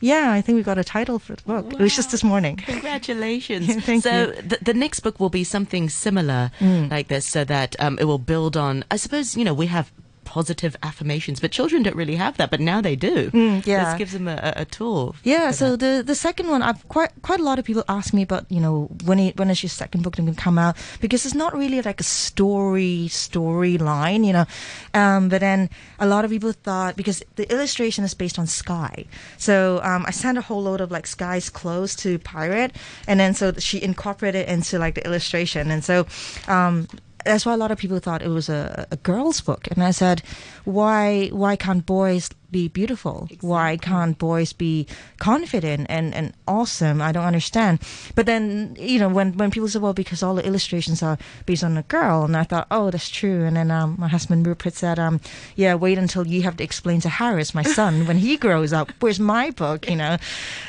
Yeah, 0.00 0.32
I 0.32 0.40
think 0.40 0.56
we 0.56 0.62
got 0.62 0.78
a 0.78 0.84
title 0.84 1.18
for 1.18 1.34
the 1.34 1.42
book. 1.42 1.72
It 1.72 1.78
was 1.80 1.94
just 1.94 2.10
this 2.10 2.22
morning. 2.22 2.56
Congratulations. 2.56 3.66
Thank 3.84 4.02
so 4.02 4.28
you. 4.28 4.42
The, 4.42 4.58
the 4.62 4.74
next 4.74 5.00
book 5.00 5.18
will 5.18 5.30
be 5.30 5.44
something 5.44 5.88
similar 5.88 6.50
like 6.60 7.08
this 7.08 7.26
so 7.26 7.44
that 7.44 7.74
um, 7.80 7.98
it 7.98 8.04
will 8.04 8.18
build 8.18 8.56
on, 8.56 8.84
I 8.90 8.96
suppose, 8.96 9.36
you 9.36 9.44
know, 9.44 9.54
we 9.54 9.66
have 9.66 9.92
positive 10.28 10.76
affirmations, 10.82 11.40
but 11.40 11.50
children 11.50 11.82
don't 11.82 11.96
really 11.96 12.16
have 12.16 12.36
that, 12.36 12.50
but 12.50 12.60
now 12.60 12.82
they 12.82 12.94
do. 12.94 13.30
yeah. 13.64 13.84
This 13.84 13.98
gives 13.98 14.12
them 14.12 14.28
a, 14.28 14.36
a, 14.56 14.62
a 14.62 14.64
tool. 14.66 15.16
Yeah, 15.24 15.50
so 15.52 15.70
that. 15.70 15.80
the 15.80 16.02
the 16.04 16.14
second 16.14 16.48
one, 16.48 16.60
I've 16.62 16.86
quite 16.88 17.10
quite 17.22 17.40
a 17.40 17.42
lot 17.42 17.58
of 17.58 17.64
people 17.64 17.82
ask 17.88 18.12
me 18.12 18.22
about, 18.22 18.44
you 18.50 18.60
know, 18.60 18.88
when 19.08 19.18
it, 19.18 19.38
when 19.38 19.48
is 19.48 19.62
your 19.62 19.70
second 19.70 20.02
book 20.02 20.16
going 20.16 20.28
to 20.32 20.38
come 20.38 20.58
out? 20.58 20.76
Because 21.00 21.24
it's 21.24 21.34
not 21.34 21.56
really 21.56 21.80
like 21.80 21.98
a 21.98 22.04
story 22.04 23.08
storyline, 23.08 24.26
you 24.28 24.34
know. 24.36 24.46
Um, 24.92 25.30
but 25.30 25.40
then 25.40 25.70
a 25.98 26.06
lot 26.06 26.24
of 26.26 26.30
people 26.30 26.52
thought 26.52 26.94
because 26.94 27.22
the 27.36 27.50
illustration 27.50 28.04
is 28.04 28.12
based 28.12 28.38
on 28.38 28.46
Sky, 28.46 29.06
so 29.38 29.80
um, 29.82 30.04
I 30.06 30.12
sent 30.12 30.36
a 30.36 30.42
whole 30.42 30.62
load 30.62 30.82
of 30.82 30.90
like 30.90 31.06
Sky's 31.06 31.48
clothes 31.48 31.96
to 32.04 32.18
Pirate, 32.18 32.76
and 33.06 33.18
then 33.18 33.32
so 33.32 33.52
she 33.56 33.82
incorporated 33.82 34.42
it 34.44 34.48
into 34.48 34.78
like 34.78 34.94
the 34.94 35.04
illustration, 35.08 35.70
and 35.70 35.82
so. 35.82 36.06
Um, 36.46 36.86
that's 37.24 37.44
why 37.46 37.52
a 37.52 37.56
lot 37.56 37.70
of 37.70 37.78
people 37.78 37.98
thought 37.98 38.22
it 38.22 38.28
was 38.28 38.48
a, 38.48 38.86
a 38.90 38.96
girl's 38.96 39.40
book, 39.40 39.68
and 39.70 39.82
I 39.82 39.90
said, 39.90 40.22
"Why? 40.68 41.28
Why 41.32 41.56
can't 41.56 41.84
boys 41.86 42.28
be 42.50 42.66
beautiful? 42.68 43.28
Why 43.42 43.76
can't 43.76 44.16
boys 44.16 44.54
be 44.54 44.86
confident 45.18 45.86
and, 45.90 46.14
and 46.14 46.32
awesome? 46.46 47.00
I 47.02 47.12
don't 47.12 47.24
understand." 47.24 47.80
But 48.14 48.26
then, 48.26 48.76
you 48.78 48.98
know, 48.98 49.08
when 49.08 49.36
when 49.36 49.50
people 49.50 49.68
say, 49.68 49.78
"Well, 49.78 49.92
because 49.92 50.22
all 50.22 50.34
the 50.34 50.46
illustrations 50.46 51.02
are 51.02 51.18
based 51.46 51.64
on 51.64 51.76
a 51.76 51.82
girl," 51.82 52.24
and 52.24 52.36
I 52.36 52.44
thought, 52.44 52.66
"Oh, 52.70 52.90
that's 52.90 53.08
true." 53.10 53.44
And 53.44 53.56
then 53.56 53.70
um, 53.70 53.96
my 53.98 54.08
husband 54.08 54.46
Rupert 54.46 54.74
said, 54.74 54.98
um, 54.98 55.20
"Yeah, 55.56 55.74
wait 55.74 55.98
until 55.98 56.26
you 56.26 56.42
have 56.42 56.56
to 56.58 56.64
explain 56.64 57.00
to 57.02 57.08
Harris, 57.08 57.54
my 57.54 57.62
son, 57.62 58.06
when 58.08 58.18
he 58.18 58.36
grows 58.36 58.72
up, 58.72 58.92
where's 59.00 59.20
my 59.20 59.50
book?" 59.50 59.88
You 59.88 59.96
know, 59.96 60.16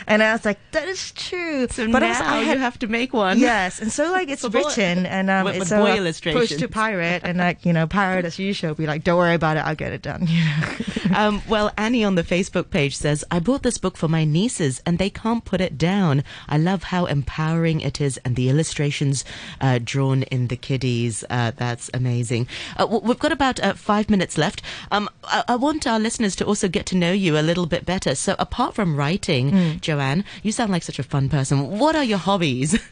and 0.07 0.23
I 0.23 0.33
was 0.33 0.45
like, 0.45 0.59
"That 0.71 0.87
is 0.87 1.11
true." 1.11 1.67
So 1.69 1.91
but 1.91 1.99
now 1.99 2.09
also 2.09 2.23
I 2.23 2.37
had- 2.43 2.53
you 2.57 2.59
have 2.59 2.79
to 2.79 2.87
make 2.87 3.13
one. 3.13 3.39
Yes, 3.39 3.79
and 3.81 3.91
so 3.91 4.11
like 4.11 4.29
it's 4.29 4.43
boy- 4.47 4.59
written 4.59 5.05
and 5.05 5.29
um, 5.29 5.47
it's 5.47 5.69
so 5.69 5.79
boy 5.83 5.91
uh, 5.91 5.95
illustrations. 5.95 6.39
pushed 6.49 6.59
to 6.59 6.67
pirate 6.67 7.21
and 7.23 7.37
like 7.37 7.65
you 7.65 7.73
know 7.73 7.87
pirate 7.87 8.25
as 8.25 8.37
usual 8.39 8.73
be 8.75 8.85
like 8.87 9.03
don't 9.03 9.17
worry 9.17 9.35
about 9.35 9.57
it 9.57 9.61
I'll 9.65 9.75
get 9.75 9.88
it 9.93 10.01
done. 10.01 10.27
You 10.27 10.43
know? 11.09 11.15
um, 11.15 11.41
well, 11.47 11.71
Annie 11.77 12.03
on 12.03 12.15
the 12.15 12.23
Facebook 12.23 12.69
page 12.69 12.95
says, 12.95 13.23
I 13.31 13.39
bought 13.39 13.63
this 13.63 13.77
book 13.77 13.97
for 13.97 14.07
my 14.07 14.23
nieces 14.25 14.81
and 14.85 14.97
they 14.97 15.09
can't 15.09 15.43
put 15.45 15.61
it 15.61 15.77
down. 15.77 16.23
I 16.47 16.57
love 16.57 16.83
how 16.83 17.05
empowering 17.05 17.81
it 17.81 17.99
is 18.01 18.17
and 18.25 18.35
the 18.35 18.49
illustrations 18.49 19.25
uh, 19.61 19.79
drawn 19.83 20.23
in 20.23 20.47
the 20.47 20.57
kiddies. 20.57 21.23
Uh, 21.29 21.51
that's 21.55 21.89
amazing. 21.93 22.47
Uh, 22.77 22.99
we've 23.03 23.19
got 23.19 23.31
about 23.31 23.59
uh, 23.59 23.73
five 23.73 24.09
minutes 24.09 24.37
left. 24.37 24.61
Um, 24.91 25.09
I-, 25.23 25.43
I 25.49 25.55
want 25.55 25.87
our 25.87 25.99
listeners 25.99 26.35
to 26.37 26.45
also 26.45 26.67
get 26.67 26.85
to 26.87 26.95
know 26.95 27.11
you 27.11 27.37
a 27.37 27.41
little 27.41 27.65
bit 27.65 27.85
better. 27.85 28.15
So, 28.15 28.35
apart 28.39 28.75
from 28.75 28.95
writing, 28.95 29.79
Joanne, 29.79 30.23
you 30.43 30.51
sound 30.51 30.71
like 30.71 30.83
such 30.83 30.99
a 30.99 31.03
fun 31.03 31.29
person. 31.29 31.79
What 31.79 31.95
are 31.95 32.03
your 32.03 32.17
hobbies? 32.17 32.79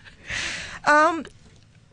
Um, 0.87 1.25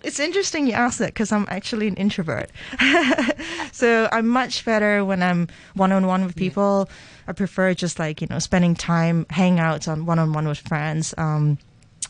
it's 0.05 0.21
interesting 0.21 0.67
you 0.67 0.73
ask 0.75 0.99
that 0.99 1.09
because 1.09 1.33
I'm 1.33 1.47
actually 1.49 1.88
an 1.88 1.95
introvert. 1.97 2.51
so 3.73 4.09
I'm 4.12 4.29
much 4.29 4.64
better 4.64 5.05
when 5.05 5.23
I'm 5.23 5.49
one 5.75 5.93
on 5.93 6.07
one 6.07 6.25
with 6.25 6.37
people. 6.37 6.88
I 7.27 7.33
prefer 7.33 7.75
just 7.75 7.99
like, 7.99 8.21
you 8.21 8.27
know, 8.29 8.38
spending 8.38 8.75
time, 8.75 9.25
hangouts 9.27 9.88
on 9.90 10.07
one 10.07 10.19
on 10.19 10.33
one 10.33 10.47
with 10.47 10.59
friends. 10.59 11.14
Um, 11.17 11.59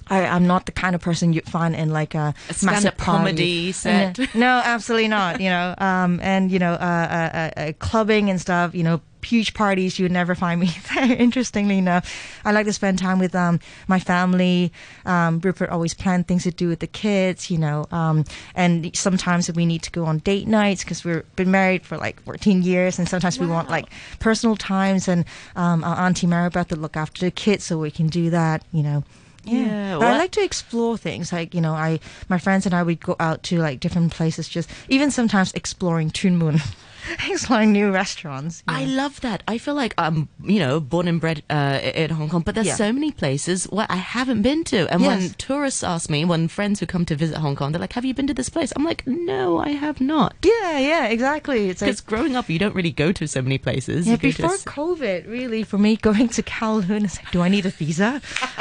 I, 0.08 0.26
I'm 0.26 0.46
not 0.46 0.66
the 0.66 0.72
kind 0.72 0.94
of 0.94 1.00
person 1.00 1.32
you'd 1.32 1.48
find 1.48 1.74
in 1.74 1.90
like 1.90 2.14
a, 2.14 2.34
A 2.50 2.64
massive 2.64 2.96
comedy 2.96 3.72
set. 3.72 4.18
Uh, 4.18 4.26
No, 4.34 4.60
absolutely 4.64 5.08
not. 5.08 5.40
You 5.40 5.48
know, 5.50 5.74
um, 5.78 6.20
and 6.22 6.50
you 6.50 6.58
know, 6.58 6.72
uh, 6.72 6.76
uh, 6.76 7.36
uh, 7.36 7.60
uh, 7.60 7.72
clubbing 7.78 8.28
and 8.28 8.40
stuff. 8.40 8.74
You 8.74 8.82
know, 8.82 9.00
huge 9.24 9.54
parties. 9.54 9.98
You 9.98 10.04
would 10.04 10.12
never 10.12 10.34
find 10.34 10.60
me 10.60 10.70
there. 10.94 11.12
Interestingly 11.16 11.78
enough, 11.78 12.10
I 12.44 12.52
like 12.52 12.66
to 12.66 12.72
spend 12.72 12.98
time 12.98 13.18
with 13.18 13.34
um, 13.34 13.60
my 13.88 13.98
family. 13.98 14.72
Um, 15.04 15.40
Rupert 15.40 15.70
always 15.70 15.94
planned 15.94 16.28
things 16.28 16.44
to 16.44 16.50
do 16.50 16.68
with 16.68 16.80
the 16.80 16.86
kids. 16.86 17.50
You 17.50 17.58
know, 17.58 17.86
um, 17.90 18.24
and 18.54 18.94
sometimes 18.96 19.50
we 19.52 19.66
need 19.66 19.82
to 19.82 19.90
go 19.90 20.04
on 20.04 20.18
date 20.18 20.46
nights 20.46 20.84
because 20.84 21.04
we've 21.04 21.24
been 21.36 21.50
married 21.50 21.84
for 21.84 21.96
like 21.96 22.20
14 22.22 22.62
years, 22.62 22.98
and 22.98 23.08
sometimes 23.08 23.38
we 23.38 23.46
want 23.46 23.70
like 23.70 23.86
personal 24.20 24.56
times. 24.56 25.08
And 25.08 25.24
um, 25.56 25.84
our 25.84 25.96
auntie 25.96 26.26
Maribeth 26.26 26.68
to 26.68 26.76
look 26.76 26.96
after 26.96 27.24
the 27.24 27.30
kids, 27.30 27.64
so 27.64 27.78
we 27.78 27.90
can 27.90 28.06
do 28.08 28.30
that. 28.30 28.64
You 28.72 28.82
know. 28.82 29.04
Yeah, 29.46 29.58
Yeah, 29.58 29.98
But 29.98 30.06
I 30.06 30.18
like 30.18 30.30
to 30.32 30.42
explore 30.42 30.96
things. 30.96 31.32
Like 31.32 31.54
you 31.54 31.60
know, 31.60 31.74
I 31.74 32.00
my 32.28 32.38
friends 32.38 32.66
and 32.66 32.74
I 32.74 32.82
would 32.82 33.00
go 33.00 33.16
out 33.20 33.42
to 33.44 33.58
like 33.58 33.80
different 33.80 34.12
places. 34.12 34.48
Just 34.48 34.70
even 34.88 35.10
sometimes 35.10 35.52
exploring 35.52 36.10
Tuen 36.10 36.38
Mun, 36.38 36.60
exploring 37.28 37.72
new 37.72 37.90
restaurants. 37.90 38.62
you 38.68 38.74
I 38.74 38.84
love 38.84 39.20
that. 39.22 39.42
I 39.48 39.58
feel 39.58 39.74
like 39.74 39.94
I'm, 39.98 40.28
you 40.42 40.58
know, 40.58 40.80
born 40.80 41.08
and 41.08 41.20
bred 41.20 41.42
uh, 41.50 41.80
in 41.82 42.10
Hong 42.10 42.28
Kong, 42.28 42.42
but 42.42 42.54
there's 42.54 42.66
Yeah. 42.68 42.74
so 42.76 42.92
many 42.92 43.10
places 43.12 43.64
where 43.66 43.86
I 43.88 43.96
haven't 43.96 44.42
been 44.42 44.64
to. 44.64 44.86
And 44.92 45.02
when 45.02 45.30
tourists 45.30 45.82
ask 45.82 46.08
me, 46.10 46.24
when 46.24 46.48
friends 46.48 46.80
who 46.80 46.86
come 46.86 47.04
to 47.06 47.16
visit 47.16 47.38
Hong 47.38 47.56
Kong, 47.56 47.72
they're 47.72 47.80
like, 47.80 47.92
"Have 47.94 48.04
you 48.04 48.14
been 48.14 48.26
to 48.28 48.34
this 48.34 48.48
place?" 48.48 48.72
I'm 48.76 48.84
like, 48.84 49.06
"No, 49.06 49.58
I 49.58 49.70
have 49.70 50.00
not." 50.00 50.34
yeah, 50.44 50.78
yeah, 50.78 51.06
exactly. 51.06 51.68
It's 51.70 51.80
like 51.82 51.88
Because 51.90 52.00
growing 52.00 52.36
up, 52.36 52.48
you 52.48 52.58
don't 52.58 52.74
really 52.74 52.90
go 52.92 53.12
to 53.12 53.26
so 53.26 53.42
many 53.42 53.58
places. 53.58 54.06
yeah, 54.06 54.16
go 54.16 54.30
to 54.30 54.42
before 54.42 54.56
COVID, 54.58 55.28
really, 55.28 55.62
for 55.62 55.78
me 55.78 55.96
going 56.10 56.28
to 56.28 56.42
Kowloon, 56.42 57.04
it's 57.04 57.16
like, 57.16 57.30
do 57.30 57.40
I 57.42 57.48
need 57.48 57.66
a 57.66 57.70
visa? 57.70 58.20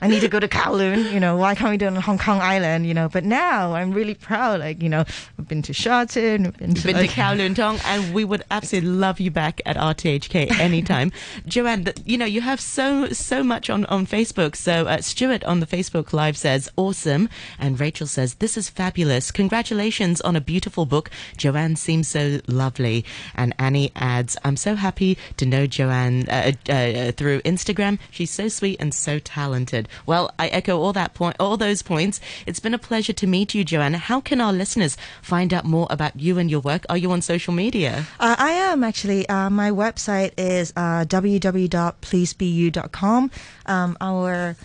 I 0.00 0.08
need 0.08 0.20
to 0.20 0.28
go 0.28 0.40
to 0.40 0.48
Kowloon. 0.48 1.12
You 1.12 1.20
know, 1.20 1.36
why 1.36 1.54
can't 1.54 1.70
we 1.70 1.76
do 1.76 1.86
it 1.86 1.88
on 1.88 1.96
Hong 1.96 2.18
Kong 2.18 2.40
Island? 2.40 2.86
You 2.86 2.94
know, 2.94 3.08
but 3.08 3.24
now 3.24 3.74
I'm 3.74 3.92
really 3.92 4.14
proud. 4.14 4.60
Like, 4.60 4.82
you 4.82 4.88
know, 4.88 5.04
I've 5.38 5.48
been 5.48 5.62
to 5.62 5.72
Shelton, 5.72 6.44
we've 6.44 6.56
been 6.58 6.74
to, 6.74 6.86
been 6.86 6.96
like, 6.96 7.10
to 7.10 7.16
Kowloon 7.16 7.56
Tong, 7.56 7.78
and 7.84 8.14
we 8.14 8.24
would 8.24 8.44
absolutely 8.50 8.90
love 8.90 9.20
you 9.20 9.30
back 9.30 9.60
at 9.64 9.76
RTHK 9.76 10.58
anytime. 10.58 11.12
Joanne, 11.46 11.86
you 12.04 12.18
know, 12.18 12.26
you 12.26 12.40
have 12.40 12.60
so 12.60 13.08
so 13.08 13.42
much 13.42 13.70
on, 13.70 13.84
on 13.86 14.06
Facebook. 14.06 14.56
So 14.56 14.86
uh, 14.86 15.00
Stuart 15.00 15.44
on 15.44 15.60
the 15.60 15.66
Facebook 15.66 16.12
Live 16.12 16.36
says, 16.36 16.68
awesome. 16.76 17.28
And 17.58 17.78
Rachel 17.78 18.06
says, 18.06 18.34
this 18.34 18.56
is 18.56 18.68
fabulous. 18.68 19.30
Congratulations 19.30 20.20
on 20.20 20.36
a 20.36 20.40
beautiful 20.40 20.86
book. 20.86 21.10
Joanne 21.36 21.76
seems 21.76 22.08
so 22.08 22.40
lovely. 22.46 23.04
And 23.34 23.54
Annie 23.58 23.92
adds, 23.96 24.36
I'm 24.44 24.56
so 24.56 24.74
happy 24.74 25.18
to 25.36 25.46
know 25.46 25.66
Joanne 25.66 26.28
uh, 26.28 26.52
uh, 26.68 27.12
through 27.12 27.40
Instagram. 27.42 27.98
She's 28.10 28.30
so 28.30 28.48
sweet 28.48 28.76
and 28.80 28.92
so 28.92 29.18
talented. 29.18 29.85
Well, 30.04 30.30
I 30.38 30.48
echo 30.48 30.78
all 30.80 30.92
that 30.92 31.14
point, 31.14 31.36
all 31.40 31.56
those 31.56 31.80
points. 31.82 32.20
It's 32.46 32.60
been 32.60 32.74
a 32.74 32.78
pleasure 32.78 33.12
to 33.14 33.26
meet 33.26 33.54
you, 33.54 33.64
Joanne. 33.64 33.94
How 33.94 34.20
can 34.20 34.40
our 34.40 34.52
listeners 34.52 34.96
find 35.22 35.52
out 35.52 35.64
more 35.64 35.86
about 35.90 36.18
you 36.18 36.38
and 36.38 36.50
your 36.50 36.60
work? 36.60 36.84
Are 36.88 36.96
you 36.96 37.10
on 37.12 37.22
social 37.22 37.52
media? 37.52 38.06
Uh, 38.20 38.36
I 38.38 38.50
am 38.50 38.84
actually. 38.84 39.28
Uh, 39.28 39.50
my 39.50 39.70
website 39.70 40.32
is 40.36 40.72
uh, 40.76 41.04
www.pleasebeyou.com. 41.06 43.30
Um, 43.66 43.96
our 44.00 44.56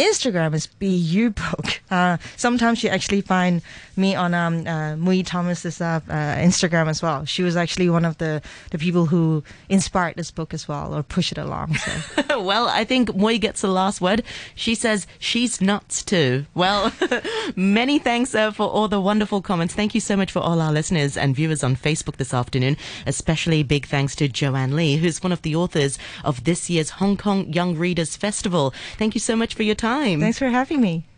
Instagram 0.00 0.54
is 0.54 0.66
BU 0.66 1.30
Book. 1.30 1.80
Uh, 1.90 2.16
sometimes 2.36 2.82
you 2.82 2.90
actually 2.90 3.20
find 3.20 3.62
me 3.96 4.14
on 4.14 4.34
um, 4.34 4.60
uh, 4.66 4.94
Mui 4.96 5.24
Thomas's 5.24 5.80
uh, 5.80 6.00
uh, 6.08 6.12
Instagram 6.12 6.88
as 6.88 7.02
well. 7.02 7.24
She 7.24 7.42
was 7.42 7.56
actually 7.56 7.90
one 7.90 8.04
of 8.04 8.18
the, 8.18 8.42
the 8.70 8.78
people 8.78 9.06
who 9.06 9.44
inspired 9.68 10.16
this 10.16 10.30
book 10.30 10.54
as 10.54 10.66
well 10.66 10.94
or 10.94 11.02
push 11.02 11.32
it 11.32 11.38
along. 11.38 11.74
So. 11.74 12.40
well, 12.40 12.68
I 12.68 12.84
think 12.84 13.10
Mui 13.10 13.40
gets 13.40 13.60
the 13.60 13.68
last 13.68 14.00
word. 14.00 14.22
She 14.54 14.74
says 14.74 15.06
she's 15.18 15.60
nuts 15.60 16.02
too. 16.02 16.46
Well, 16.54 16.92
many 17.56 17.98
thanks 17.98 18.34
uh, 18.34 18.52
for 18.52 18.66
all 18.66 18.88
the 18.88 19.00
wonderful 19.00 19.42
comments. 19.42 19.74
Thank 19.74 19.94
you 19.94 20.00
so 20.00 20.16
much 20.16 20.32
for 20.32 20.40
all 20.40 20.60
our 20.60 20.72
listeners 20.72 21.16
and 21.16 21.36
viewers 21.36 21.62
on 21.62 21.76
Facebook 21.76 22.16
this 22.16 22.32
afternoon. 22.34 22.76
Especially 23.06 23.62
big 23.62 23.86
thanks 23.86 24.14
to 24.16 24.28
Joanne 24.28 24.74
Lee, 24.74 24.96
who's 24.96 25.22
one 25.22 25.32
of 25.32 25.42
the 25.42 25.54
authors 25.54 25.98
of 26.24 26.44
this 26.44 26.70
year's 26.70 26.90
Hong 26.90 27.16
Kong 27.16 27.52
Young 27.52 27.76
Readers 27.76 28.16
Festival. 28.16 28.72
Thank 28.96 29.14
you 29.14 29.20
so 29.20 29.36
much 29.36 29.54
for 29.54 29.62
your 29.62 29.74
time. 29.90 30.20
Thanks 30.20 30.38
for 30.38 30.48
having 30.48 30.80
me. 30.80 31.09